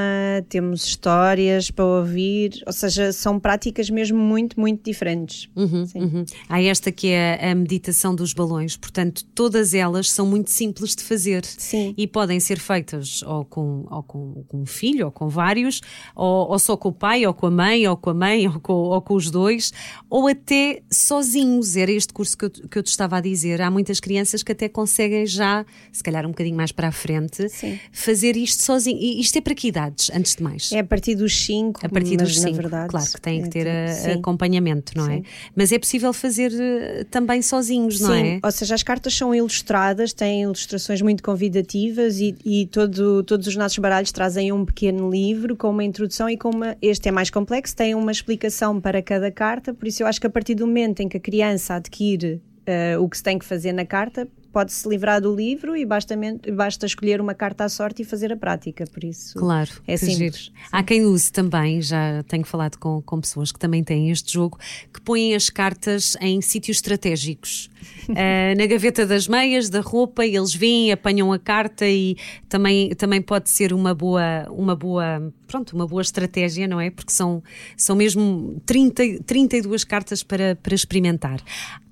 temos 0.49 0.85
histórias 0.85 1.71
para 1.71 1.85
ouvir, 1.85 2.62
ou 2.67 2.73
seja, 2.73 3.12
são 3.12 3.41
práticas 3.41 3.91
mesmo 3.91 4.19
muito, 4.19 4.59
muito 4.61 4.85
diferentes. 4.85 5.49
Uhum, 5.56 5.85
uhum. 5.94 6.25
Há 6.49 6.62
esta 6.62 6.93
que 6.93 7.09
é 7.09 7.50
a 7.50 7.55
meditação 7.55 8.15
dos 8.15 8.33
balões, 8.33 8.77
portanto, 8.77 9.25
todas 9.35 9.75
elas 9.75 10.11
são 10.11 10.27
muito 10.27 10.50
simples 10.50 10.94
de 10.94 11.03
fazer 11.03 11.44
Sim. 11.44 11.94
e 11.97 12.06
podem 12.06 12.39
ser 12.39 12.59
feitas 12.59 13.23
ou 13.25 13.44
com, 13.44 13.85
ou 13.91 14.03
com, 14.03 14.44
com 14.47 14.62
um 14.62 14.67
filho, 14.67 15.06
ou 15.06 15.12
com 15.12 15.29
vários, 15.29 15.81
ou, 16.15 16.50
ou 16.50 16.59
só 16.59 16.77
com 16.77 16.91
o 16.91 16.93
pai, 16.93 17.27
ou 17.27 17.35
com 17.35 17.47
a 17.47 17.50
mãe, 17.50 17.87
ou 17.89 17.97
com 17.97 18.11
a 18.11 18.15
mãe 18.15 18.31
ou 18.46 18.61
com, 18.61 18.73
ou 18.73 19.00
com 19.00 19.14
os 19.14 19.31
dois, 19.31 19.73
ou 20.08 20.29
até 20.29 20.82
sozinhos. 20.91 21.77
Era 21.77 21.93
este 21.93 22.12
curso 22.12 22.36
que 22.36 22.44
eu, 22.44 22.51
que 22.51 22.79
eu 22.79 22.82
te 22.82 22.89
estava 22.89 23.17
a 23.19 23.20
dizer. 23.20 23.60
Há 23.60 23.70
muitas 23.70 24.01
crianças 24.01 24.43
que 24.43 24.53
até 24.53 24.69
conseguem 24.69 25.27
já, 25.27 25.65
se 25.93 26.03
calhar 26.03 26.24
um 26.24 26.31
bocadinho 26.31 26.56
mais 26.56 26.72
para 26.72 26.89
a 26.89 26.93
frente, 26.93 27.48
Sim. 27.48 27.79
fazer 27.93 28.36
isto 28.36 28.62
sozinho. 28.62 28.98
E 28.98 29.20
isto 29.20 29.36
é 29.36 29.41
para 29.41 29.55
que 29.55 29.69
idades, 29.69 30.10
antes 30.15 30.36
de 30.36 30.43
mais? 30.43 30.72
É 30.72 30.81
a 30.81 30.84
partir 30.84 31.15
dos 31.15 31.44
5, 31.44 31.86
a 31.86 31.89
partir 31.89 32.17
dos 32.17 32.39
5, 32.39 32.56
verdade. 32.56 32.89
Claro 32.89 33.06
que 33.06 33.20
tem 33.20 33.41
é 33.41 33.43
que 33.43 33.48
ter 33.51 33.67
a, 33.69 34.15
acompanhamento, 34.15 34.93
não 34.96 35.06
é? 35.06 35.17
Sim. 35.17 35.19
é? 35.20 35.22
Mas 35.55 35.72
é 35.72 35.79
possível 35.79 36.12
fazer 36.12 36.53
uh, 36.53 37.05
também 37.06 37.43
sozinhos, 37.43 37.98
Sim. 37.98 38.05
não 38.05 38.15
é? 38.15 38.41
Ou 38.43 38.51
seja, 38.51 38.74
as 38.74 38.82
cartas 38.82 39.15
são 39.15 39.34
ilustradas, 39.34 40.12
têm 40.12 40.43
ilustrações 40.43 41.01
muito 41.03 41.22
convidativas 41.22 42.19
e, 42.19 42.34
e 42.44 42.67
todo, 42.67 43.22
todos 43.24 43.46
os 43.46 43.56
nossos 43.56 43.79
baralhos 43.79 44.12
trazem 44.12 44.53
um 44.53 44.65
pequeno 44.65 45.10
livro 45.10 45.56
com 45.56 45.70
uma 45.70 45.84
introdução 45.84 46.29
e 46.29 46.36
com 46.36 46.51
uma. 46.51 46.77
Este 46.81 47.08
é 47.08 47.12
mais 47.12 47.31
complexo, 47.31 47.74
tem 47.74 47.94
uma 47.94 48.12
explicação 48.22 48.81
para 48.81 49.02
cada 49.02 49.31
carta, 49.31 49.74
por 49.74 49.86
isso 49.86 50.02
eu 50.02 50.06
acho 50.06 50.20
que 50.20 50.26
a 50.26 50.31
partir 50.31 50.55
do 50.55 50.67
momento 50.67 51.00
em 51.00 51.08
que 51.08 51.17
a 51.17 51.20
criança 51.20 51.74
adquire 51.74 52.41
uh, 52.62 53.02
o 53.02 53.08
que 53.08 53.17
se 53.17 53.22
tem 53.22 53.38
que 53.38 53.44
fazer 53.44 53.72
na 53.72 53.84
carta, 53.84 54.29
pode-se 54.52 54.86
livrar 54.86 55.20
do 55.20 55.34
livro 55.34 55.74
e 55.74 55.84
basta, 55.84 56.14
basta 56.55 56.84
escolher 56.84 57.20
uma 57.20 57.34
carta 57.34 57.64
à 57.64 57.69
sorte 57.69 58.02
e 58.02 58.05
fazer 58.05 58.31
a 58.32 58.36
prática, 58.36 58.84
por 58.93 59.02
isso 59.02 59.38
claro, 59.38 59.70
é 59.86 59.96
simples. 59.96 60.52
Há 60.70 60.82
quem 60.82 61.06
use 61.06 61.32
também, 61.32 61.81
já 61.81 62.22
tenho 62.24 62.44
falado 62.44 62.76
com, 62.76 63.00
com 63.00 63.20
pessoas 63.20 63.50
que 63.50 63.58
também 63.58 63.82
têm 63.82 64.10
este 64.10 64.34
jogo, 64.34 64.58
que 64.93 65.00
põem 65.00 65.34
as 65.34 65.48
cartas 65.48 66.17
em 66.20 66.41
sítios 66.43 66.76
estratégicos. 66.76 67.70
uh, 68.10 68.12
na 68.56 68.67
gaveta 68.67 69.06
das 69.06 69.26
meias, 69.26 69.70
da 69.70 69.81
roupa, 69.81 70.24
eles 70.24 70.55
vêm, 70.55 70.93
apanham 70.93 71.32
a 71.32 71.38
carta 71.38 71.88
e 71.88 72.17
também, 72.48 72.91
também 72.91 73.22
pode 73.22 73.48
ser 73.48 73.72
uma 73.72 73.94
boa, 73.94 74.46
uma 74.50 74.76
boa, 74.76 75.32
pronto, 75.53 75.75
uma 75.75 75.87
boa 75.87 76.01
estratégia, 76.01 76.67
não 76.67 76.81
é? 76.81 76.91
Porque 76.91 77.13
são, 77.13 77.43
são 77.77 77.94
mesmo 77.94 78.61
30, 78.65 79.23
32 79.27 79.85
cartas 79.85 80.23
para, 80.23 80.56
para 80.56 80.75
experimentar 80.75 81.43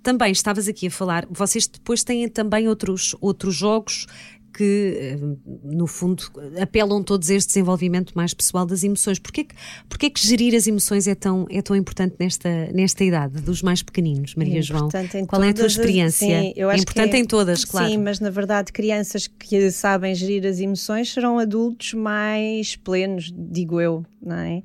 também 0.02 0.33
estavas 0.33 0.67
aqui 0.67 0.87
a 0.87 0.90
falar, 0.90 1.26
vocês 1.31 1.67
depois 1.67 2.02
têm 2.02 2.26
também 2.26 2.67
outros, 2.67 3.14
outros 3.21 3.55
jogos 3.55 4.07
que, 4.52 4.97
eh, 4.99 5.19
no 5.64 5.87
fundo, 5.87 6.25
apelam 6.61 7.02
todos 7.02 7.30
a 7.30 7.35
este 7.35 7.49
desenvolvimento 7.49 8.12
mais 8.14 8.35
pessoal 8.35 8.66
das 8.66 8.85
emoções. 8.85 9.19
Porquê 9.19 9.45
que, 9.45 9.54
porquê 9.88 10.11
que 10.11 10.26
gerir 10.26 10.54
as 10.54 10.66
emoções 10.66 11.07
é 11.07 11.14
tão, 11.14 11.47
é 11.50 11.62
tão 11.62 11.75
importante 11.76 12.16
nesta, 12.19 12.49
nesta 12.73 13.04
idade, 13.04 13.40
dos 13.42 13.62
mais 13.62 13.83
pequeninos, 13.83 14.35
Maria 14.35 14.59
é 14.59 14.62
João? 14.62 14.88
Qual 15.28 15.42
é 15.42 15.50
a 15.50 15.54
tua 15.54 15.66
experiência? 15.66 16.42
Sim, 16.42 16.52
eu 16.57 16.69
acho 16.69 16.78
é 16.78 16.83
importante 16.83 17.16
é, 17.16 17.19
em 17.19 17.25
todas, 17.25 17.64
claro. 17.64 17.88
Sim, 17.88 17.99
mas 17.99 18.21
na 18.21 18.30
verdade, 18.30 18.73
crianças 18.73 19.26
que 19.26 19.71
sabem 19.71 20.14
gerir 20.14 20.47
as 20.47 20.61
emoções 20.61 21.12
serão 21.12 21.38
adultos 21.38 21.95
mais 21.95 22.76
plenos, 22.76 23.33
digo 23.37 23.80
eu, 23.80 24.04
não 24.23 24.37
é? 24.37 24.62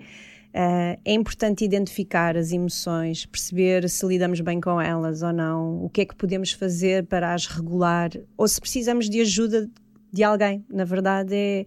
Uh, 0.55 0.95
é 1.03 1.11
importante 1.11 1.65
identificar 1.65 2.37
as 2.37 2.53
emoções, 2.53 3.25
perceber 3.25 3.89
se 3.89 4.05
lidamos 4.05 4.39
bem 4.39 4.61
com 4.61 4.79
elas 4.79 5.21
ou 5.21 5.33
não, 5.33 5.83
o 5.83 5.89
que 5.89 5.99
é 5.99 6.05
que 6.05 6.15
podemos 6.15 6.53
fazer 6.53 7.05
para 7.07 7.33
as 7.33 7.45
regular, 7.45 8.11
ou 8.37 8.47
se 8.47 8.61
precisamos 8.61 9.09
de 9.09 9.19
ajuda 9.19 9.69
de 10.13 10.23
alguém. 10.23 10.63
Na 10.69 10.85
verdade, 10.85 11.35
é, 11.35 11.65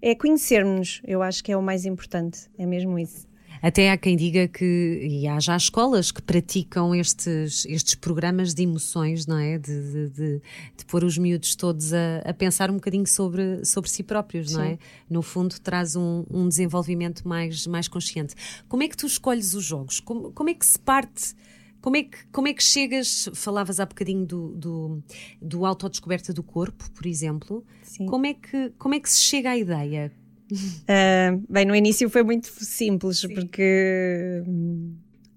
é 0.00 0.14
conhecermos. 0.14 1.02
Eu 1.06 1.20
acho 1.22 1.44
que 1.44 1.52
é 1.52 1.56
o 1.58 1.62
mais 1.62 1.84
importante, 1.84 2.48
é 2.56 2.64
mesmo 2.64 2.98
isso. 2.98 3.26
Até 3.62 3.92
há 3.92 3.96
quem 3.96 4.16
diga 4.16 4.48
que, 4.48 5.00
e 5.08 5.28
há 5.28 5.38
já 5.38 5.56
escolas 5.56 6.10
que 6.10 6.20
praticam 6.20 6.92
estes, 6.92 7.64
estes 7.66 7.94
programas 7.94 8.52
de 8.52 8.64
emoções, 8.64 9.24
não 9.24 9.38
é? 9.38 9.56
De, 9.56 9.92
de, 9.92 10.08
de, 10.10 10.42
de 10.76 10.84
pôr 10.86 11.04
os 11.04 11.16
miúdos 11.16 11.54
todos 11.54 11.92
a, 11.94 12.18
a, 12.24 12.34
pensar 12.34 12.72
um 12.72 12.74
bocadinho 12.74 13.06
sobre, 13.06 13.64
sobre 13.64 13.88
si 13.88 14.02
próprios, 14.02 14.50
Sim. 14.50 14.56
não 14.56 14.64
é? 14.64 14.78
No 15.08 15.22
fundo, 15.22 15.60
traz 15.60 15.94
um, 15.94 16.24
um 16.28 16.48
desenvolvimento 16.48 17.26
mais, 17.26 17.64
mais 17.68 17.86
consciente. 17.86 18.34
Como 18.68 18.82
é 18.82 18.88
que 18.88 18.96
tu 18.96 19.06
escolhes 19.06 19.54
os 19.54 19.64
jogos? 19.64 20.00
Como, 20.00 20.32
como 20.32 20.50
é 20.50 20.54
que 20.54 20.66
se 20.66 20.78
parte? 20.78 21.32
Como 21.80 21.96
é, 21.96 22.02
que, 22.02 22.26
como 22.32 22.48
é 22.48 22.52
que 22.52 22.62
chegas? 22.62 23.28
Falavas 23.34 23.78
há 23.80 23.86
bocadinho 23.86 24.24
do, 24.24 24.54
do, 24.54 25.02
do 25.40 25.66
autodescoberta 25.66 26.32
do 26.32 26.42
corpo, 26.42 26.90
por 26.92 27.06
exemplo. 27.06 27.64
Sim. 27.82 28.06
Como, 28.06 28.26
é 28.26 28.34
que, 28.34 28.70
como 28.78 28.94
é 28.94 29.00
que 29.00 29.10
se 29.10 29.20
chega 29.20 29.50
à 29.50 29.56
ideia? 29.56 30.12
Uh, 30.52 31.42
bem, 31.50 31.64
no 31.64 31.74
início 31.74 32.08
foi 32.10 32.22
muito 32.22 32.46
simples, 32.46 33.20
Sim. 33.20 33.28
porque 33.28 34.42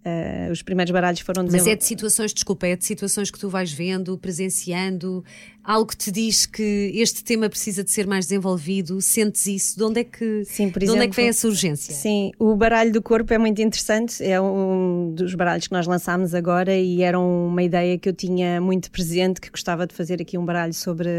uh, 0.05 0.51
os 0.51 0.61
primeiros 0.61 0.91
baralhos 0.91 1.19
foram 1.21 1.45
Mas 1.49 1.65
é 1.67 1.75
de 1.75 1.83
situações, 1.83 2.33
desculpa, 2.33 2.67
é 2.67 2.75
de 2.75 2.85
situações 2.85 3.31
que 3.31 3.39
tu 3.39 3.49
vais 3.49 3.71
vendo, 3.71 4.17
presenciando, 4.17 5.23
algo 5.63 5.87
que 5.87 5.97
te 5.97 6.11
diz 6.11 6.45
que 6.45 6.91
este 6.93 7.23
tema 7.23 7.49
precisa 7.49 7.83
de 7.83 7.91
ser 7.91 8.05
mais 8.05 8.25
desenvolvido, 8.25 9.01
sentes 9.01 9.47
isso? 9.47 9.77
De 9.77 9.83
onde 9.83 10.01
é 10.01 10.03
que, 10.03 10.43
sim, 10.45 10.69
por 10.69 10.81
exemplo, 10.81 10.97
onde 10.97 11.07
é 11.07 11.09
que 11.09 11.15
vem 11.15 11.27
essa 11.27 11.47
urgência? 11.47 11.93
Sim, 11.93 12.31
o 12.37 12.55
baralho 12.55 12.91
do 12.91 13.01
corpo 13.01 13.33
é 13.33 13.37
muito 13.37 13.61
interessante, 13.61 14.23
é 14.23 14.39
um 14.39 15.11
dos 15.13 15.33
baralhos 15.33 15.67
que 15.67 15.73
nós 15.73 15.87
lançámos 15.87 16.33
agora 16.35 16.75
e 16.75 17.01
era 17.01 17.19
uma 17.19 17.63
ideia 17.63 17.97
que 17.97 18.07
eu 18.07 18.13
tinha 18.13 18.61
muito 18.61 18.91
presente, 18.91 19.41
que 19.41 19.49
gostava 19.49 19.87
de 19.87 19.95
fazer 19.95 20.21
aqui 20.21 20.37
um 20.37 20.45
baralho 20.45 20.73
sobre 20.73 21.09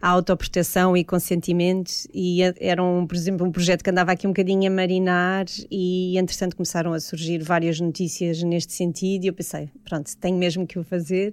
a 0.00 0.08
autoproteção 0.08 0.96
e 0.96 1.04
consentimento 1.04 1.92
e 2.12 2.40
era, 2.58 2.82
um, 2.82 3.06
por 3.06 3.14
exemplo, 3.14 3.46
um 3.46 3.52
projeto 3.52 3.84
que 3.84 3.90
andava 3.90 4.12
aqui 4.12 4.26
um 4.26 4.30
bocadinho 4.30 4.70
a 4.70 4.74
marinar 4.74 5.44
e, 5.70 6.16
entretanto, 6.16 6.56
começaram 6.56 6.92
a 6.92 7.00
surgir 7.00 7.42
várias 7.42 7.78
notícias 7.78 8.42
neste 8.42 8.72
sentido 8.72 9.24
e 9.24 9.26
eu 9.28 9.34
pensei, 9.34 9.68
pronto, 9.84 10.10
tenho 10.16 10.38
mesmo 10.38 10.66
que 10.66 10.78
o 10.78 10.84
fazer. 10.84 11.32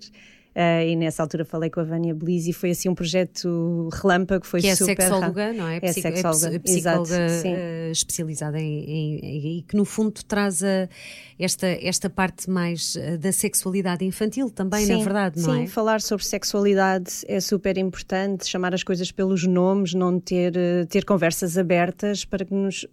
Uh, 0.58 0.82
e 0.88 0.96
nessa 0.96 1.22
altura 1.22 1.46
falei 1.46 1.70
com 1.70 1.80
a 1.80 1.84
Vânia 1.84 2.16
Belize 2.16 2.50
e 2.50 2.54
foi 2.54 2.72
assim 2.72 2.90
um 2.90 2.96
projeto 2.96 3.90
relâmpago, 3.94 4.44
foi 4.44 4.60
que 4.60 4.66
é 4.66 4.76
super... 4.76 4.94
é 4.94 4.96
sexóloga, 4.96 5.54
não 5.54 5.68
é? 5.68 5.80
é 5.80 5.94
sexóloga, 5.94 6.56
é 6.56 6.58
psicóloga 6.58 7.16
uh, 7.16 7.92
especializada 7.92 8.60
em, 8.60 8.80
em, 8.84 9.20
em, 9.20 9.58
e 9.60 9.62
que 9.62 9.78
no 9.78 9.86
fundo 9.86 10.14
traz 10.28 10.64
a, 10.64 10.90
esta, 11.38 11.68
esta 11.68 12.10
parte 12.10 12.50
mais 12.50 12.96
uh, 12.96 13.20
da 13.20 13.32
sexualidade 13.32 14.04
infantil 14.04 14.50
também, 14.50 14.84
sim, 14.84 14.98
na 14.98 15.04
verdade, 15.04 15.40
não 15.40 15.54
sim, 15.54 15.62
é? 15.62 15.66
Sim, 15.68 15.68
falar 15.68 16.02
sobre 16.02 16.26
sexualidade 16.26 17.24
é 17.28 17.40
super 17.40 17.78
importante, 17.78 18.48
chamar 18.48 18.74
as 18.74 18.82
coisas 18.82 19.12
pelos 19.12 19.46
nomes, 19.46 19.94
não 19.94 20.20
ter, 20.20 20.54
ter 20.90 21.06
conversas 21.06 21.56
abertas 21.56 22.26
para 22.26 22.44
que 22.44 22.56
nos 22.56 22.88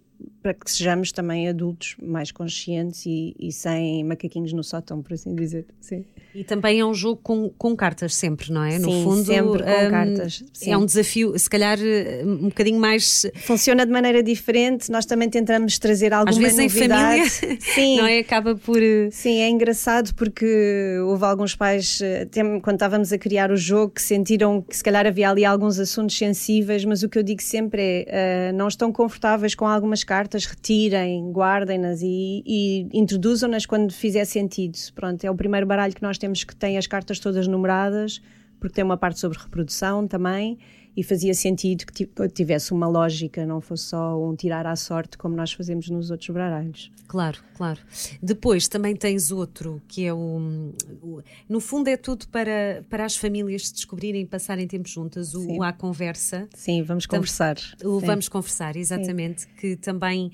para 0.45 0.53
que 0.53 0.69
sejamos 0.69 1.11
também 1.11 1.49
adultos 1.49 1.95
mais 1.99 2.31
conscientes 2.31 3.03
e, 3.07 3.35
e, 3.39 3.51
sem 3.51 4.03
macaquinhos 4.03 4.53
no 4.53 4.63
sótão, 4.63 5.01
por 5.01 5.13
assim 5.13 5.33
dizer. 5.33 5.65
Sim. 5.81 6.05
E 6.35 6.43
também 6.43 6.79
é 6.81 6.85
um 6.85 6.93
jogo 6.93 7.19
com, 7.23 7.49
com 7.49 7.75
cartas 7.75 8.13
sempre, 8.13 8.51
não 8.51 8.63
é? 8.63 8.77
Sim, 8.77 8.81
no 8.81 8.91
fundo, 9.03 9.25
sempre 9.25 9.63
com 9.63 9.87
um, 9.87 9.89
cartas. 9.89 10.43
Sim. 10.53 10.71
É 10.71 10.77
um 10.77 10.85
desafio, 10.85 11.39
se 11.39 11.49
calhar 11.49 11.79
um 12.23 12.49
bocadinho 12.49 12.79
mais. 12.79 13.25
Funciona 13.37 13.85
de 13.87 13.91
maneira 13.91 14.21
diferente. 14.21 14.91
Nós 14.91 15.05
também 15.05 15.29
tentamos 15.29 15.79
trazer 15.79 16.13
alguma 16.13 16.29
Às 16.29 16.37
vezes 16.37 16.57
novidade. 16.57 17.21
em 17.21 17.29
família, 17.29 17.57
Sim. 17.73 17.97
não 17.97 18.05
é? 18.05 18.19
Acaba 18.19 18.53
por. 18.53 18.83
Eh, 18.83 19.09
Sim, 19.11 19.39
é 19.39 19.49
engraçado 19.49 20.13
porque 20.13 20.99
houve 21.05 21.25
alguns 21.25 21.55
pais, 21.55 22.01
eh, 22.01 22.27
quando 22.61 22.75
estávamos 22.75 23.13
a 23.13 23.17
criar 23.17 23.49
o 23.49 23.57
jogo, 23.57 23.93
que 23.93 24.01
sentiram 24.01 24.61
que 24.61 24.75
se 24.75 24.83
calhar 24.83 25.07
havia 25.07 25.29
ali 25.29 25.45
alguns 25.45 25.79
assuntos 25.79 26.15
sensíveis, 26.17 26.83
mas 26.83 27.01
o 27.01 27.09
que 27.09 27.17
eu 27.17 27.23
digo 27.23 27.41
sempre 27.41 28.05
é: 28.07 28.51
uh, 28.51 28.55
não 28.55 28.67
estão 28.67 28.91
confortáveis 28.91 29.55
com 29.55 29.65
algumas 29.65 30.03
cartas, 30.03 30.34
retirem, 30.43 31.31
guardem-nas 31.31 32.01
e, 32.01 32.43
e 32.45 32.89
introduzam-nas 32.91 33.65
quando 33.65 33.93
fizer 33.93 34.25
sentido. 34.25 34.77
Pronto, 34.93 35.23
é 35.23 35.31
o 35.31 35.35
primeiro 35.35 35.65
baralho 35.65 35.95
que 35.95 36.01
nós 36.01 36.17
temos 36.17 36.43
que 36.43 36.55
tem 36.55 36.77
as 36.77 36.85
cartas 36.85 37.19
todas 37.19 37.47
numeradas, 37.47 38.21
porque 38.59 38.75
tem 38.75 38.83
uma 38.83 38.97
parte 38.97 39.19
sobre 39.19 39.37
reprodução 39.37 40.05
também 40.05 40.57
e 40.95 41.03
fazia 41.03 41.33
sentido 41.33 41.85
que 41.85 42.07
tivesse 42.29 42.71
uma 42.71 42.87
lógica, 42.87 43.45
não 43.45 43.59
fosse 43.59 43.85
só 43.85 44.21
um 44.21 44.35
tirar 44.35 44.65
à 44.65 44.75
sorte 44.75 45.17
como 45.17 45.35
nós 45.35 45.51
fazemos 45.51 45.89
nos 45.89 46.11
outros 46.11 46.29
baralhos. 46.29 46.91
Claro, 47.07 47.37
claro. 47.55 47.79
Depois 48.21 48.67
também 48.67 48.95
tens 48.95 49.31
outro 49.31 49.81
que 49.87 50.05
é 50.05 50.13
o, 50.13 50.73
o 51.01 51.21
no 51.47 51.59
fundo 51.59 51.87
é 51.87 51.97
tudo 51.97 52.27
para, 52.29 52.83
para 52.89 53.05
as 53.05 53.15
famílias 53.15 53.67
se 53.67 53.73
descobrirem 53.73 54.21
e 54.21 54.25
passarem 54.25 54.67
tempo 54.67 54.87
juntas, 54.87 55.33
o, 55.33 55.57
o 55.57 55.63
À 55.63 55.71
Conversa. 55.71 56.47
Sim, 56.53 56.81
vamos 56.83 57.05
conversar. 57.05 57.57
O 57.83 57.99
Sim. 57.99 58.05
Vamos 58.05 58.29
Conversar, 58.29 58.75
exatamente, 58.75 59.41
Sim. 59.41 59.47
que 59.57 59.75
também 59.75 60.31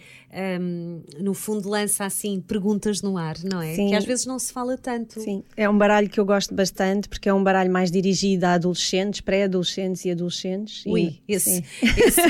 um, 0.59 1.01
no 1.19 1.33
fundo 1.33 1.69
lança 1.69 2.05
assim 2.05 2.39
perguntas 2.39 3.01
no 3.01 3.17
ar, 3.17 3.35
não 3.43 3.61
é? 3.61 3.75
Sim. 3.75 3.89
Que 3.89 3.95
às 3.95 4.05
vezes 4.05 4.25
não 4.25 4.39
se 4.39 4.51
fala 4.51 4.77
tanto. 4.77 5.19
Sim, 5.19 5.43
é 5.55 5.69
um 5.69 5.77
baralho 5.77 6.09
que 6.09 6.19
eu 6.19 6.25
gosto 6.25 6.55
bastante 6.55 7.07
porque 7.09 7.29
é 7.29 7.33
um 7.33 7.43
baralho 7.43 7.71
mais 7.71 7.91
dirigido 7.91 8.45
a 8.45 8.53
adolescentes, 8.53 9.21
pré-adolescentes 9.21 10.05
e 10.05 10.11
adolescentes 10.11 10.50
adolescentes. 10.51 10.85
Ui, 10.85 11.21
e, 11.27 11.33
esse, 11.33 11.63
esse, 11.81 12.21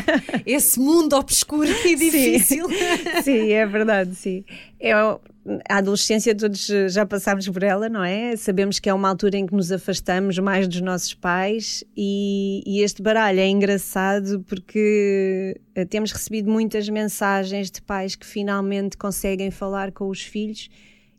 esse, 0.46 0.80
mundo 0.80 1.16
obscuro 1.16 1.70
e 1.70 1.96
difícil. 1.96 2.68
Sim, 2.70 3.22
sim 3.24 3.52
é 3.52 3.66
verdade, 3.66 4.16
sim. 4.16 4.44
É, 4.80 4.94
a 4.94 5.78
adolescência 5.78 6.36
todos 6.36 6.68
já 6.90 7.06
passámos 7.06 7.48
por 7.50 7.64
ela, 7.64 7.90
não 7.90 8.04
é? 8.04 8.36
Sabemos 8.36 8.80
que 8.80 8.90
é 8.90 8.94
uma 8.94 9.10
altura 9.10 9.38
em 9.38 9.46
que 9.46 9.54
nos 9.54 9.72
afastamos 9.72 10.38
mais 10.38 10.68
dos 10.68 10.82
nossos 10.82 11.14
pais 11.14 11.84
e, 11.98 12.62
e 12.66 12.82
este 12.82 13.02
baralho 13.02 13.40
é 13.40 13.48
engraçado 13.48 14.44
porque 14.48 15.60
eh, 15.74 15.86
temos 15.86 16.12
recebido 16.12 16.50
muitas 16.50 16.88
mensagens 16.90 17.72
de 17.72 17.82
pais 17.82 18.16
que 18.16 18.26
finalmente 18.26 18.98
conseguem 18.98 19.50
falar 19.50 19.92
com 19.92 20.08
os 20.08 20.22
filhos 20.22 20.70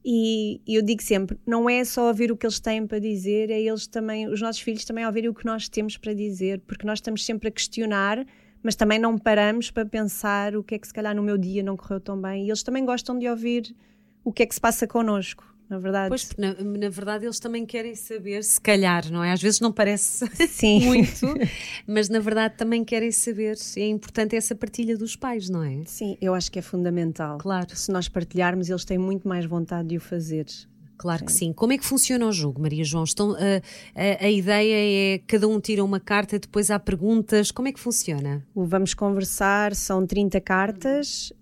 e 0.05 0.61
eu 0.67 0.83
digo 0.83 1.03
sempre, 1.03 1.39
não 1.47 1.69
é 1.71 1.85
só 1.85 2.09
ouvir 2.09 2.33
o 2.33 2.37
que 2.37 2.45
eles 2.45 2.59
têm 2.59 2.87
para 2.87 2.99
dizer, 2.99 3.51
é 3.51 3.61
eles 3.61 3.87
também, 3.87 4.27
os 4.29 4.41
nossos 4.41 4.61
filhos 4.61 4.85
também 4.85 5.07
ouvirem 5.07 5.31
o 5.31 5.35
que 5.35 5.45
nós 5.45 5.69
temos 5.69 5.97
para 5.97 6.13
dizer, 6.13 6.61
porque 6.67 6.87
nós 6.87 6.99
estamos 6.99 7.25
sempre 7.25 7.49
a 7.49 7.51
questionar, 7.51 8.27
mas 8.63 8.75
também 8.75 8.99
não 8.99 9.17
paramos 9.17 9.71
para 9.71 9.87
pensar 9.87 10.57
o 10.57 10.63
que 10.63 10.75
é 10.75 10.79
que 10.79 10.87
se 10.87 10.93
calhar 10.95 11.15
no 11.15 11.23
meu 11.23 11.39
dia 11.39 11.63
não 11.63 11.77
correu 11.77 12.01
tão 12.01 12.21
bem. 12.21 12.47
E 12.47 12.49
eles 12.49 12.63
também 12.63 12.85
gostam 12.85 13.19
de 13.19 13.29
ouvir 13.29 13.75
o 14.25 14.33
que 14.33 14.43
é 14.43 14.47
que 14.47 14.55
se 14.55 14.61
passa 14.61 14.87
connosco 14.87 15.52
na 15.73 15.79
verdade. 15.79 16.09
Pois, 16.11 16.29
na, 16.37 16.55
na, 16.55 16.91
verdade 16.91 17.25
eles 17.25 17.41
também 17.41 17.65
querem 17.65 17.95
saber, 17.95 18.45
se 18.45 18.61
calhar, 18.61 19.11
não 19.11 19.25
é? 19.25 19.33
Às 19.33 19.41
vezes 19.41 19.59
não 19.59 19.73
parece 19.73 20.23
muito, 20.85 21.35
mas 21.89 22.11
na 22.11 22.19
verdade 22.19 22.57
também 22.59 22.85
querem 22.85 23.11
saber. 23.11 23.57
É 23.77 23.89
importante 23.89 24.37
essa 24.37 24.55
partilha 24.55 24.99
dos 24.99 25.17
pais, 25.17 25.49
não 25.49 25.65
é? 25.65 25.83
Sim, 25.87 26.19
eu 26.21 26.35
acho 26.35 26.53
que 26.53 26.59
é 26.59 26.63
fundamental. 26.63 27.39
Claro. 27.39 27.75
Se 27.75 27.91
nós 27.91 28.07
partilharmos, 28.07 28.69
eles 28.69 28.85
têm 28.85 28.99
muito 28.99 29.27
mais 29.27 29.47
vontade 29.47 29.89
de 29.89 29.97
o 29.97 30.01
fazer. 30.01 30.45
Claro 31.03 31.25
que 31.25 31.33
sim. 31.33 31.53
Como 31.53 31.73
é 31.73 31.79
que 31.79 31.85
funciona 31.85 32.25
o 32.25 32.31
jogo, 32.31 32.63
Maria 32.63 32.85
João? 32.85 33.03
Estão, 33.03 33.33
a, 33.33 33.37
a, 33.37 34.25
a, 34.25 34.31
ideia 34.31 35.17
é 35.17 35.19
cada 35.27 35.49
um 35.49 35.59
tira 35.59 35.83
uma 35.83 35.99
carta, 35.99 36.39
depois 36.39 36.71
há 36.71 36.79
perguntas. 36.79 37.51
Como 37.51 37.67
é 37.67 37.73
que 37.73 37.81
funciona? 37.81 38.47
O 38.55 38.65
Vamos 38.65 38.95
Conversar 38.95 39.75
são 39.75 40.07
30 40.07 40.41
cartas 40.41 41.33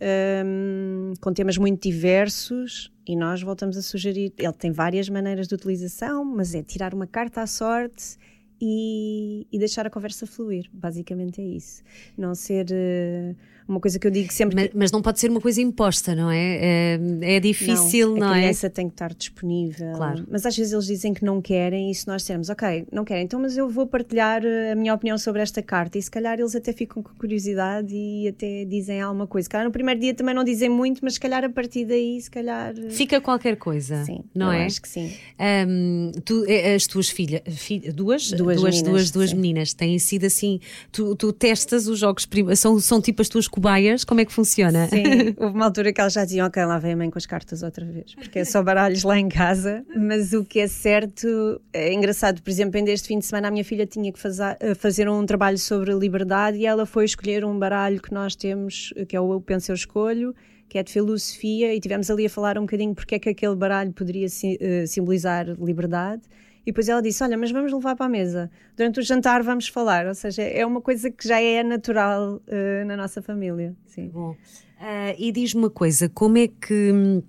um, 0.46 1.12
com 1.20 1.30
temas 1.34 1.58
muito 1.58 1.82
diversos 1.82 2.90
e 3.06 3.14
nós 3.14 3.42
voltamos 3.42 3.76
a 3.76 3.82
sugerir. 3.82 4.32
Ele 4.38 4.52
tem 4.54 4.72
várias 4.72 5.10
maneiras 5.10 5.46
de 5.46 5.54
utilização, 5.54 6.24
mas 6.24 6.54
é 6.54 6.62
tirar 6.62 6.94
uma 6.94 7.06
carta 7.06 7.42
à 7.42 7.46
sorte 7.46 8.16
e, 8.58 9.46
e 9.52 9.58
deixar 9.58 9.86
a 9.86 9.90
conversa 9.90 10.26
fluir. 10.26 10.70
Basicamente 10.72 11.42
é 11.42 11.44
isso. 11.44 11.82
Não 12.16 12.34
ser 12.34 12.64
uh, 12.70 13.36
uma 13.70 13.80
coisa 13.80 13.98
que 13.98 14.06
eu 14.06 14.10
digo 14.10 14.32
sempre. 14.32 14.54
Mas, 14.56 14.70
mas 14.74 14.92
não 14.92 15.00
pode 15.00 15.18
ser 15.20 15.30
uma 15.30 15.40
coisa 15.40 15.60
imposta, 15.62 16.14
não 16.14 16.30
é? 16.30 16.94
É, 16.94 17.00
é 17.36 17.40
difícil, 17.40 18.10
não, 18.10 18.16
não 18.18 18.28
a 18.30 18.36
é? 18.38 18.40
criança 18.42 18.68
tem 18.68 18.88
que 18.88 18.94
estar 18.94 19.14
disponível. 19.14 19.92
Claro. 19.96 20.26
Mas 20.30 20.44
às 20.44 20.56
vezes 20.56 20.72
eles 20.72 20.86
dizem 20.86 21.14
que 21.14 21.24
não 21.24 21.40
querem 21.40 21.90
e 21.90 21.94
se 21.94 22.06
nós 22.06 22.22
dissermos, 22.22 22.48
ok, 22.50 22.86
não 22.92 23.04
querem, 23.04 23.24
então 23.24 23.40
mas 23.40 23.56
eu 23.56 23.68
vou 23.68 23.86
partilhar 23.86 24.44
eh, 24.44 24.72
a 24.72 24.74
minha 24.74 24.92
opinião 24.94 25.16
sobre 25.16 25.40
esta 25.42 25.62
carta 25.62 25.96
e 25.98 26.02
se 26.02 26.10
calhar 26.10 26.38
eles 26.38 26.54
até 26.54 26.72
ficam 26.72 27.02
com 27.02 27.14
curiosidade 27.14 27.94
e 27.94 28.28
até 28.28 28.64
dizem 28.64 29.00
alguma 29.00 29.26
coisa. 29.26 29.44
Se 29.44 29.50
calhar 29.50 29.66
no 29.66 29.72
primeiro 29.72 30.00
dia 30.00 30.12
também 30.14 30.34
não 30.34 30.44
dizem 30.44 30.68
muito, 30.68 31.00
mas 31.02 31.14
se 31.14 31.20
calhar 31.20 31.44
a 31.44 31.48
partir 31.48 31.84
daí, 31.84 32.20
se 32.20 32.30
calhar. 32.30 32.74
eh, 32.76 32.90
Fica 32.90 33.20
qualquer 33.20 33.56
coisa, 33.56 34.04
Sim, 34.04 34.24
não 34.34 34.46
eu 34.52 34.60
é? 34.60 34.66
acho 34.66 34.82
que 34.82 34.88
sim. 34.88 35.12
Ahm, 35.38 36.10
tu, 36.24 36.44
eh, 36.46 36.74
as 36.74 36.86
tuas 36.86 37.08
filhas, 37.08 37.42
fi- 37.48 37.78
duas, 37.92 38.30
Duas 38.32 38.56
duas, 38.60 38.74
meninas, 38.76 38.82
duas, 38.84 39.10
duas 39.10 39.32
meninas, 39.32 39.72
têm 39.74 39.98
sido 39.98 40.26
assim. 40.26 40.60
Tu, 40.92 41.14
tu 41.16 41.32
testas 41.32 41.86
os 41.86 41.98
jogos, 41.98 42.28
são, 42.56 42.78
são 42.80 43.00
tipo 43.00 43.22
as 43.22 43.28
tuas 43.28 43.46
cobaias, 43.60 44.04
como 44.04 44.20
é 44.20 44.24
que 44.24 44.32
funciona? 44.32 44.88
Sim, 44.88 45.34
houve 45.38 45.54
uma 45.54 45.66
altura 45.66 45.92
que 45.92 46.00
elas 46.00 46.12
já 46.14 46.24
diziam, 46.24 46.46
ok, 46.46 46.64
lá 46.64 46.78
vem 46.78 46.92
a 46.92 46.96
mãe 46.96 47.10
com 47.10 47.18
as 47.18 47.26
cartas 47.26 47.62
outra 47.62 47.84
vez, 47.84 48.14
porque 48.14 48.38
é 48.38 48.44
só 48.44 48.62
baralhos 48.62 49.02
lá 49.02 49.18
em 49.18 49.28
casa, 49.28 49.84
mas 49.94 50.32
o 50.32 50.44
que 50.44 50.60
é 50.60 50.66
certo, 50.66 51.60
é 51.72 51.92
engraçado, 51.92 52.42
por 52.42 52.50
exemplo, 52.50 52.76
ainda 52.78 52.90
este 52.90 53.08
fim 53.08 53.18
de 53.18 53.26
semana 53.26 53.48
a 53.48 53.50
minha 53.50 53.64
filha 53.64 53.86
tinha 53.86 54.10
que 54.12 54.18
faza- 54.18 54.56
eh, 54.60 54.74
fazer 54.74 55.08
um 55.08 55.24
trabalho 55.26 55.58
sobre 55.58 55.92
liberdade 55.92 56.56
e 56.58 56.64
ela 56.66 56.86
foi 56.86 57.04
escolher 57.04 57.44
um 57.44 57.58
baralho 57.58 58.00
que 58.00 58.12
nós 58.12 58.34
temos, 58.34 58.94
que 59.08 59.14
é 59.14 59.20
o 59.20 59.32
Eu 59.32 59.40
Penso 59.40 59.70
Eu 59.70 59.74
Escolho, 59.74 60.34
que 60.68 60.78
é 60.78 60.82
de 60.82 60.92
filosofia, 60.92 61.74
e 61.74 61.80
tivemos 61.80 62.08
ali 62.10 62.26
a 62.26 62.30
falar 62.30 62.56
um 62.56 62.62
bocadinho 62.62 62.94
porque 62.94 63.16
é 63.16 63.18
que 63.18 63.28
aquele 63.28 63.56
baralho 63.56 63.92
poderia 63.92 64.26
eh, 64.60 64.86
simbolizar 64.86 65.46
liberdade. 65.60 66.22
Depois 66.70 66.88
ela 66.88 67.02
disse: 67.02 67.22
Olha, 67.22 67.36
mas 67.36 67.50
vamos 67.50 67.72
levar 67.72 67.96
para 67.96 68.06
a 68.06 68.08
mesa. 68.08 68.50
Durante 68.76 69.00
o 69.00 69.02
jantar 69.02 69.42
vamos 69.42 69.68
falar. 69.68 70.06
Ou 70.06 70.14
seja, 70.14 70.42
é 70.42 70.64
uma 70.64 70.80
coisa 70.80 71.10
que 71.10 71.26
já 71.26 71.40
é 71.40 71.62
natural 71.62 72.40
eh, 72.46 72.84
na 72.84 72.96
nossa 72.96 73.20
família. 73.20 73.74
Sim. 73.86 74.08
Bom, 74.08 74.36
ah, 74.80 75.14
e 75.18 75.32
diz-me 75.32 75.62
uma 75.62 75.70
coisa, 75.70 76.08
como 76.08 76.38
é 76.38 76.48
que 76.48 77.22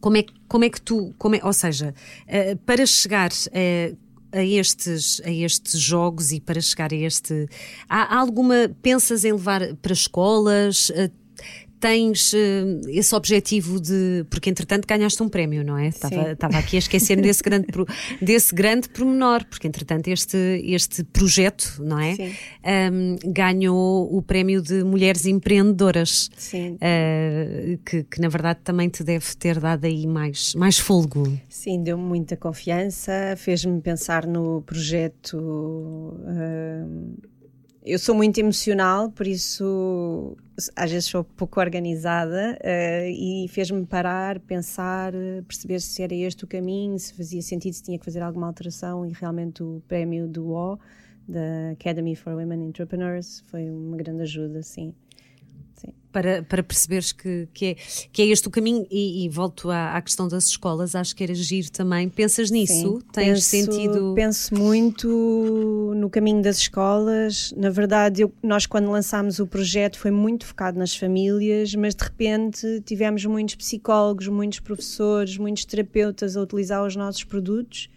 como 0.00 0.16
é, 0.16 0.24
como 0.48 0.64
é 0.64 0.70
que 0.70 0.80
tu, 0.80 1.14
como 1.18 1.36
é, 1.36 1.40
ou 1.44 1.52
seja, 1.52 1.94
ah, 2.26 2.58
para 2.64 2.86
chegar 2.86 3.30
a 4.32 4.42
estes, 4.42 5.20
a 5.24 5.30
estes 5.30 5.78
jogos 5.78 6.32
e 6.32 6.40
para 6.40 6.60
chegar 6.60 6.92
a 6.92 6.96
este, 6.96 7.48
há 7.88 8.16
alguma, 8.18 8.70
pensas 8.82 9.24
em 9.24 9.32
levar 9.32 9.74
para 9.76 9.92
escolas? 9.92 10.90
Tens 11.80 12.34
eh, 12.34 12.80
esse 12.88 13.14
objetivo 13.14 13.80
de. 13.80 14.24
Porque 14.28 14.50
entretanto 14.50 14.86
ganhaste 14.86 15.22
um 15.22 15.28
prémio, 15.28 15.64
não 15.64 15.78
é? 15.78 15.88
Estava, 15.88 16.58
aqui 16.58 16.76
a 16.76 16.78
esquecer-me 16.78 17.22
desse 17.22 17.42
grande, 17.42 17.66
desse 18.20 18.54
grande 18.54 18.88
pormenor, 18.88 19.44
porque 19.46 19.66
entretanto 19.66 20.08
este, 20.08 20.36
este 20.62 21.02
projeto, 21.04 21.76
não 21.80 21.98
é? 21.98 22.16
Ahm, 22.62 23.16
ganhou 23.24 24.14
o 24.14 24.20
prémio 24.20 24.60
de 24.60 24.84
Mulheres 24.84 25.24
Empreendedoras. 25.24 26.30
Sim. 26.36 26.76
ah, 26.80 27.78
que, 27.84 28.04
que 28.04 28.20
na 28.20 28.28
verdade 28.28 28.60
também 28.62 28.88
te 28.88 29.02
deve 29.02 29.34
ter 29.36 29.58
dado 29.58 29.86
aí 29.86 30.06
mais, 30.06 30.54
mais 30.54 30.78
fôlego. 30.78 31.38
Sim, 31.48 31.82
deu-me 31.82 32.04
muita 32.04 32.36
confiança, 32.36 33.34
fez-me 33.36 33.80
pensar 33.80 34.26
no 34.26 34.62
projeto. 34.62 35.38
hum, 35.38 37.16
eu 37.84 37.98
sou 37.98 38.14
muito 38.14 38.38
emocional, 38.38 39.10
por 39.10 39.26
isso 39.26 40.36
às 40.76 40.90
vezes 40.90 41.08
sou 41.08 41.24
pouco 41.24 41.58
organizada 41.60 42.58
eh, 42.62 43.10
e 43.10 43.48
fez-me 43.48 43.86
parar, 43.86 44.38
pensar, 44.40 45.14
eh, 45.14 45.42
perceber 45.46 45.80
se 45.80 46.02
era 46.02 46.14
este 46.14 46.44
o 46.44 46.46
caminho, 46.46 46.98
se 46.98 47.14
fazia 47.14 47.40
sentido, 47.40 47.72
se 47.72 47.82
tinha 47.82 47.98
que 47.98 48.04
fazer 48.04 48.20
alguma 48.22 48.46
alteração 48.46 49.06
e 49.06 49.12
realmente 49.12 49.62
o 49.62 49.82
prémio 49.88 50.28
do 50.28 50.50
O, 50.52 50.78
da 51.26 51.70
Academy 51.72 52.14
for 52.14 52.34
Women 52.34 52.68
Entrepreneurs, 52.68 53.42
foi 53.46 53.70
uma 53.70 53.96
grande 53.96 54.22
ajuda, 54.22 54.62
sim. 54.62 54.94
Para, 56.12 56.42
para 56.42 56.60
perceberes 56.62 57.12
que, 57.12 57.46
que, 57.54 57.66
é, 57.66 57.76
que 58.12 58.22
é 58.22 58.26
este 58.26 58.48
o 58.48 58.50
caminho, 58.50 58.84
e, 58.90 59.24
e 59.24 59.28
volto 59.28 59.70
à, 59.70 59.96
à 59.96 60.02
questão 60.02 60.26
das 60.26 60.46
escolas, 60.46 60.96
acho 60.96 61.14
que 61.14 61.22
era 61.22 61.32
giro 61.34 61.70
também. 61.70 62.08
Pensas 62.08 62.50
nisso? 62.50 62.72
Sim, 62.74 62.98
Tens 63.12 63.28
penso, 63.48 63.72
sentido. 63.72 64.12
Penso 64.16 64.54
muito 64.54 65.92
no 65.96 66.10
caminho 66.10 66.42
das 66.42 66.58
escolas. 66.58 67.52
Na 67.56 67.70
verdade, 67.70 68.22
eu- 68.22 68.32
nós, 68.42 68.66
quando 68.66 68.90
lançámos 68.90 69.38
o 69.38 69.46
projeto, 69.46 69.98
foi 69.98 70.10
muito 70.10 70.44
focado 70.46 70.78
nas 70.78 70.96
famílias, 70.96 71.74
mas 71.74 71.94
de 71.94 72.02
repente 72.04 72.82
tivemos 72.84 73.24
muitos 73.24 73.54
psicólogos, 73.54 74.26
muitos 74.28 74.60
professores, 74.60 75.36
muitos 75.38 75.64
terapeutas 75.64 76.36
a 76.36 76.42
utilizar 76.42 76.84
os 76.84 76.96
nossos 76.96 77.22
produtos. 77.24 77.88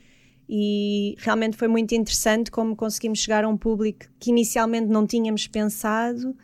E 0.48 1.15
realmente 1.20 1.58
foi 1.58 1.67
muito 1.67 1.96
interessante 1.96 2.51
como 2.51 2.75
conseguimos 2.75 3.20
chegar 3.20 3.43
a 3.43 3.50
um 3.50 3.58
público 3.58 4.05
que 4.20 4.29
inicialmente 4.29 4.88
não 4.88 5.08
tínhamos 5.08 5.48
pensado 5.48 6.36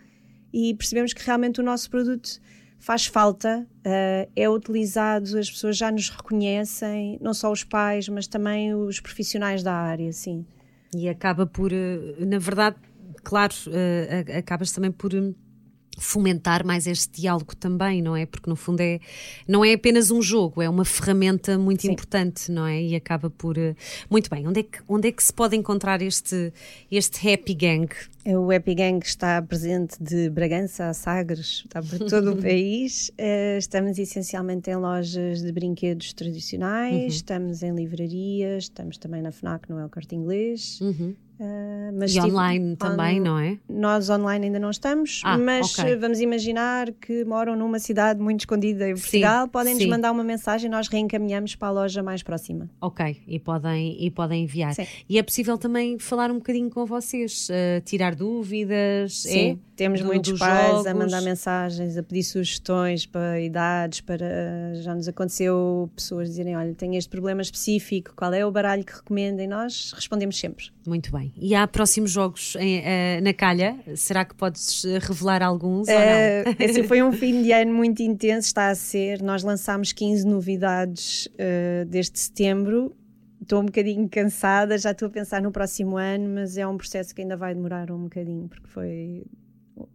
e 0.53 0.73
percebemos 0.73 1.13
que 1.13 1.23
realmente 1.25 1.59
o 1.59 1.63
nosso 1.63 1.89
produto 1.89 2.39
faz 2.79 3.05
falta, 3.05 3.67
eh, 3.83 4.29
é 4.35 4.49
utilizado, 4.49 5.37
as 5.37 5.49
pessoas 5.51 5.75
já 5.77 5.91
nos 5.91 6.09
reconhecem, 6.09 7.17
não 7.21 7.33
só 7.33 7.51
os 7.51 7.63
pais, 7.63 8.07
mas 8.07 8.25
também 8.27 8.73
os 8.73 8.99
profissionais 8.99 9.61
da 9.63 9.73
área, 9.73 10.11
sim. 10.13 10.45
E 10.95 11.09
acaba 11.09 11.45
por, 11.45 11.71
eh, 11.73 12.15
na 12.25 12.39
verdade, 12.39 12.77
claro, 13.23 13.53
a- 14.33 14.37
acabas 14.37 14.71
também 14.71 14.91
por 14.91 15.13
eh, 15.13 15.33
fomentar 15.99 16.65
mais 16.65 16.87
este 16.87 17.19
diálogo 17.21 17.53
também, 17.55 18.01
não 18.01 18.15
é? 18.15 18.25
Porque 18.25 18.49
no 18.49 18.55
fundo 18.55 18.79
é 18.79 18.99
não 19.45 19.65
é 19.65 19.73
apenas 19.73 20.09
um 20.11 20.21
jogo, 20.21 20.61
é 20.61 20.69
uma 20.69 20.85
ferramenta 20.85 21.57
muito 21.57 21.81
Sim. 21.81 21.91
importante, 21.91 22.49
não 22.49 22.65
é? 22.65 22.81
E 22.81 22.95
acaba 22.95 23.29
por 23.29 23.55
muito 24.09 24.29
bem. 24.29 24.47
Onde 24.47 24.61
é 24.61 24.63
que 24.63 24.79
onde 24.87 25.09
é 25.09 25.11
que 25.11 25.21
se 25.21 25.33
pode 25.33 25.57
encontrar 25.57 26.01
este 26.01 26.53
este 26.89 27.29
happy 27.29 27.53
gang? 27.53 27.89
O 28.37 28.51
Happy 28.51 28.75
Gang 28.75 28.99
está 29.03 29.41
presente 29.41 29.95
de 30.01 30.29
Bragança 30.29 30.89
a 30.89 30.93
Sagres, 30.93 31.63
está 31.65 31.81
por 31.81 31.97
todo 32.09 32.33
o 32.33 32.35
país. 32.41 33.11
Eh, 33.17 33.57
estamos 33.57 33.97
essencialmente 33.97 34.69
em 34.69 34.75
lojas 34.75 35.41
de 35.41 35.51
brinquedos 35.51 36.13
tradicionais, 36.13 37.15
estamos 37.15 37.63
em 37.63 37.73
livrarias, 37.73 38.65
estamos 38.65 38.97
também 38.97 39.21
na 39.21 39.31
FNAC, 39.31 39.69
no 39.69 39.79
El 39.79 39.89
Corte 39.89 40.15
Inglês. 40.15 40.79
Eh, 41.41 41.91
mas 41.97 42.11
E 42.13 42.17
estive- 42.17 42.33
online 42.35 42.75
também, 42.75 43.21
on- 43.21 43.23
não 43.23 43.39
é? 43.39 43.57
Nós 43.69 44.09
online 44.09 44.47
ainda 44.47 44.59
não 44.59 44.69
estamos, 44.71 45.21
Ah, 45.23 45.37
mas 45.37 45.79
ok. 45.79 45.93
eh, 45.93 45.95
vamos 45.95 46.19
imaginar 46.19 46.91
que 46.91 47.23
moram 47.23 47.55
numa 47.55 47.79
cidade 47.79 48.19
muito 48.21 48.41
escondida 48.41 48.89
em 48.89 48.93
Portugal, 48.93 49.47
podem-nos 49.47 49.85
mandar 49.85 50.11
uma 50.11 50.23
mensagem, 50.23 50.69
nós 50.69 50.89
reencaminhamos 50.89 51.55
para 51.55 51.69
a 51.69 51.71
loja 51.71 52.03
mais 52.03 52.21
próxima. 52.23 52.69
Ok, 52.81 53.21
e 53.25 53.39
podem, 53.39 53.95
e 54.03 54.11
podem 54.11 54.43
enviar. 54.43 54.75
Sim. 54.75 54.85
E 55.07 55.17
é 55.17 55.23
possível 55.23 55.57
também 55.57 55.97
falar 55.97 56.29
um 56.29 56.35
bocadinho 56.39 56.69
com 56.69 56.85
vocês, 56.85 57.47
eh, 57.49 57.79
tirar 57.85 58.15
dúvidas. 58.19 59.21
Sim, 59.21 59.51
é? 59.51 59.57
temos 59.75 60.01
Do- 60.01 60.07
muitos 60.07 60.37
pais 60.37 60.71
a 60.71 60.83
jogos. 60.89 60.93
mandar 60.93 61.21
mensagens, 61.21 61.97
a 61.97 62.03
pedir 62.03 62.23
sugestões 62.23 63.05
para 63.05 63.39
idades, 63.39 64.01
para 64.01 64.73
já 64.81 64.93
nos 64.93 65.07
aconteceu 65.07 65.89
pessoas 65.95 66.27
dizerem, 66.29 66.55
olha, 66.57 66.73
tenho 66.75 66.95
este 66.95 67.09
problema 67.09 67.41
específico, 67.41 68.11
qual 68.15 68.33
é 68.33 68.45
o 68.45 68.51
baralho 68.51 68.83
que 68.83 68.93
recomenda? 68.93 69.41
E 69.41 69.47
nós 69.47 69.93
respondemos 69.95 70.37
sempre. 70.37 70.65
Muito 70.85 71.11
bem. 71.11 71.31
E 71.37 71.55
há 71.55 71.65
próximos 71.67 72.11
jogos 72.11 72.55
em, 72.59 72.81
eh, 72.83 73.21
na 73.21 73.33
calha? 73.33 73.77
Será 73.95 74.25
que 74.25 74.35
podes 74.35 74.83
eh, 74.85 74.99
revelar 74.99 75.41
alguns 75.41 75.87
ou 75.87 75.93
Eh, 75.93 76.43
não? 76.45 76.55
esse 76.59 76.83
foi 76.83 77.01
um 77.01 77.11
fim 77.11 77.41
de 77.41 77.51
ano 77.53 77.73
muito 77.73 78.01
intenso, 78.01 78.47
está 78.47 78.69
a 78.69 78.75
ser. 78.75 79.21
Nós 79.21 79.43
lançámos 79.43 79.93
15 79.93 80.25
novidades 80.27 81.29
eh, 81.37 81.85
desde 81.87 82.19
setembro. 82.19 82.93
Estou 83.49 83.61
um 83.63 83.65
bocadinho 83.65 84.07
cansada, 84.07 84.77
já 84.77 84.91
estou 84.91 85.07
a 85.07 85.09
pensar 85.09 85.41
no 85.41 85.51
próximo 85.51 85.97
ano, 85.97 86.35
mas 86.35 86.55
é 86.55 86.67
um 86.67 86.77
processo 86.77 87.15
que 87.15 87.23
ainda 87.23 87.35
vai 87.35 87.55
demorar 87.55 87.89
um 87.89 88.03
bocadinho, 88.03 88.47
porque 88.47 88.67
foi. 88.67 89.23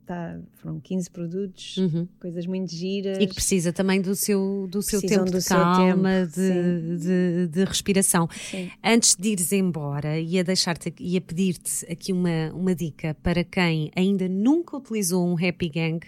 Tá, 0.04 0.40
foram 0.54 0.80
15 0.80 1.08
produtos, 1.10 1.76
Uhum. 1.76 2.08
coisas 2.18 2.46
muito 2.46 2.74
giras. 2.74 3.16
E 3.20 3.26
que 3.28 3.34
precisa 3.34 3.72
também 3.72 4.00
do 4.00 4.16
seu, 4.16 4.66
do 4.68 4.82
seu 4.82 4.98
Precisam 4.98 5.24
tempo 5.24 5.36
do 5.36 5.40
de 5.40 5.46
calma, 5.46 6.10
tempo, 6.26 6.32
de, 6.34 6.98
de, 6.98 7.48
de 7.48 7.64
respiração. 7.64 8.26
Sim. 8.50 8.70
Antes 8.82 9.14
de 9.14 9.28
ires 9.28 9.52
embora, 9.52 10.18
ia 10.18 10.42
deixar-te 10.42 10.92
ia 10.98 11.20
pedir-te 11.20 11.86
aqui 11.92 12.12
uma, 12.12 12.50
uma 12.54 12.74
dica 12.74 13.14
para 13.22 13.44
quem 13.44 13.92
ainda 13.94 14.26
nunca 14.28 14.76
utilizou 14.78 15.24
um 15.28 15.34
Happy 15.34 15.68
Gang. 15.68 16.00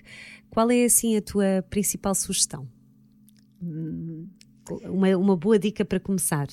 Qual 0.50 0.68
é 0.70 0.85
assim 0.85 1.16
a 1.16 1.22
tua 1.22 1.62
principal 1.70 2.14
sugestão? 2.16 2.66
Hum. 3.62 4.26
Uma, 4.85 5.16
uma 5.16 5.37
boa 5.37 5.59
dica 5.61 5.85
para 5.85 6.00
começar. 6.00 6.48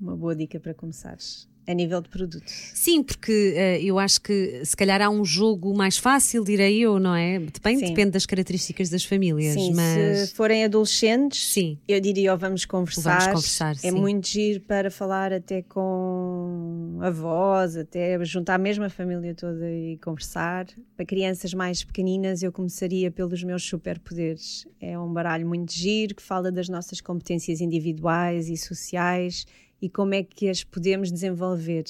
Uma 0.00 0.16
boa 0.16 0.34
dica 0.34 0.58
para 0.58 0.72
começares. 0.72 1.48
A 1.68 1.74
nível 1.74 2.00
de 2.00 2.08
produto. 2.08 2.42
Sim, 2.48 3.02
porque 3.02 3.52
eh, 3.54 3.80
eu 3.82 3.98
acho 3.98 4.20
que 4.22 4.64
se 4.64 4.74
calhar 4.74 5.00
há 5.00 5.08
um 5.08 5.24
jogo 5.24 5.76
mais 5.76 5.98
fácil, 5.98 6.42
direi 6.42 6.80
eu, 6.80 6.98
não 6.98 7.14
é? 7.14 7.38
Depende, 7.38 7.80
Sim. 7.80 7.86
depende 7.90 8.10
das 8.12 8.26
características 8.26 8.88
das 8.88 9.04
famílias, 9.04 9.54
Sim, 9.54 9.74
mas 9.74 10.30
se 10.30 10.34
forem 10.34 10.64
adolescentes, 10.64 11.52
Sim. 11.52 11.78
eu 11.86 12.00
diria, 12.00 12.32
ó, 12.32 12.36
vamos 12.36 12.64
conversar. 12.64 13.20
Vamos 13.20 13.56
conversar, 13.58 13.76
é 13.84 13.92
muito 13.92 14.26
giro 14.26 14.62
para 14.62 14.90
falar 14.90 15.32
até 15.32 15.62
com 15.62 16.98
avós, 17.02 17.76
até 17.76 18.18
juntar 18.24 18.58
mesmo 18.58 18.82
a 18.82 18.90
família 18.90 19.34
toda 19.34 19.70
e 19.70 19.96
conversar. 19.98 20.66
Para 20.96 21.06
crianças 21.06 21.54
mais 21.54 21.84
pequeninas, 21.84 22.42
eu 22.42 22.50
começaria 22.50 23.12
pelos 23.12 23.44
meus 23.44 23.62
superpoderes. 23.62 24.66
É 24.80 24.98
um 24.98 25.12
baralho 25.12 25.46
muito 25.46 25.72
giro 25.72 26.16
que 26.16 26.22
fala 26.22 26.50
das 26.50 26.68
nossas 26.68 27.00
competências 27.00 27.60
individuais 27.60 28.48
e 28.48 28.56
sociais 28.56 29.46
e 29.80 29.88
como 29.88 30.14
é 30.14 30.22
que 30.22 30.48
as 30.48 30.64
podemos 30.64 31.10
desenvolver. 31.10 31.84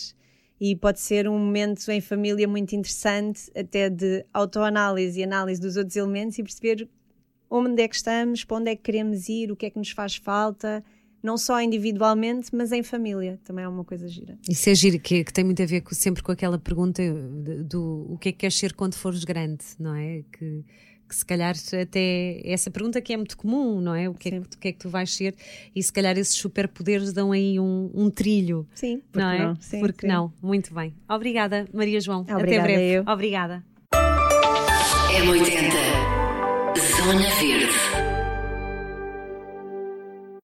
e 0.61 0.77
pode 0.77 1.01
ser 1.01 1.27
um 1.27 1.39
momento 1.39 1.91
em 1.91 2.03
família 2.03 2.47
muito 2.47 2.75
interessante, 2.77 3.51
até 3.57 3.89
de 3.89 4.27
autoanálise 4.33 5.19
e 5.19 5.25
análise 5.25 5.59
dos 5.59 5.77
outros 5.77 5.97
elementos 5.97 6.39
e 6.39 6.43
perceber 6.43 6.87
onde 7.49 7.83
é 7.83 7.89
que 7.89 7.97
estamos, 7.97 8.45
para 8.45 8.59
onde 8.59 8.71
é 8.71 8.77
que 8.77 8.83
queremos 8.83 9.29
ir, 9.29 9.51
o 9.51 9.57
que 9.57 9.67
é 9.67 9.71
que 9.71 9.79
nos 9.79 9.91
faz 9.91 10.17
falta, 10.17 10.85
não 11.23 11.37
só 11.37 11.61
individualmente, 11.61 12.55
mas 12.55 12.73
em 12.73 12.83
família. 12.83 13.41
Também 13.45 13.65
é 13.65 13.69
uma 13.69 13.85
coisa 13.85 14.07
gira. 14.07 14.39
Isso 14.49 14.71
é 14.71 14.75
giro, 14.75 14.99
que, 15.01 15.25
que 15.25 15.33
tem 15.33 15.45
muito 15.45 15.63
a 15.63 15.67
ver 15.67 15.81
com, 15.81 15.95
sempre 15.95 16.23
com 16.23 16.33
aquela 16.33 16.59
pergunta 16.59 17.03
do, 17.13 17.65
do, 17.65 18.07
o 18.13 18.19
que 18.19 18.29
é 18.29 18.33
que 18.33 18.39
queres 18.39 18.57
ser 18.57 18.75
quando 18.75 18.95
fores 18.95 19.25
grande, 19.25 19.65
não 19.79 19.95
é? 19.95 20.23
Que, 20.33 20.65
que 21.11 21.17
se 21.17 21.27
calhar 21.27 21.57
até 21.83 22.41
essa 22.45 22.71
pergunta 22.71 23.01
que 23.01 23.13
é 23.13 23.17
muito 23.17 23.37
comum, 23.37 23.81
não 23.81 23.93
é? 23.97 24.09
O 24.09 24.15
que 24.15 24.29
é 24.29 24.31
que, 24.31 24.39
o 24.39 24.59
que, 24.61 24.69
é 24.69 24.73
que 24.73 24.79
tu 24.79 24.89
vais 24.89 25.13
ser? 25.13 25.35
E 25.75 25.83
se 25.83 25.93
calhar 25.93 26.17
esses 26.17 26.35
superpoderes 26.37 27.13
dão 27.13 27.33
aí 27.33 27.59
um, 27.59 27.91
um 27.93 28.09
trilho. 28.09 28.65
Sim, 28.77 29.03
porque 29.11 29.19
não 29.19 29.29
é? 29.29 29.39
Não? 29.41 29.57
Sim, 29.57 29.81
porque 29.81 30.07
sim. 30.07 30.13
não? 30.13 30.33
Muito 30.41 30.73
bem. 30.73 30.95
Obrigada, 31.09 31.67
Maria 31.75 32.01
João. 32.01 32.21
Obrigada, 32.21 32.45
até 32.45 32.63
breve. 32.63 32.93
eu. 32.93 33.03
Obrigada. 33.09 33.65
M80 33.93 35.73
Zona 36.97 37.29
Verde 37.41 37.90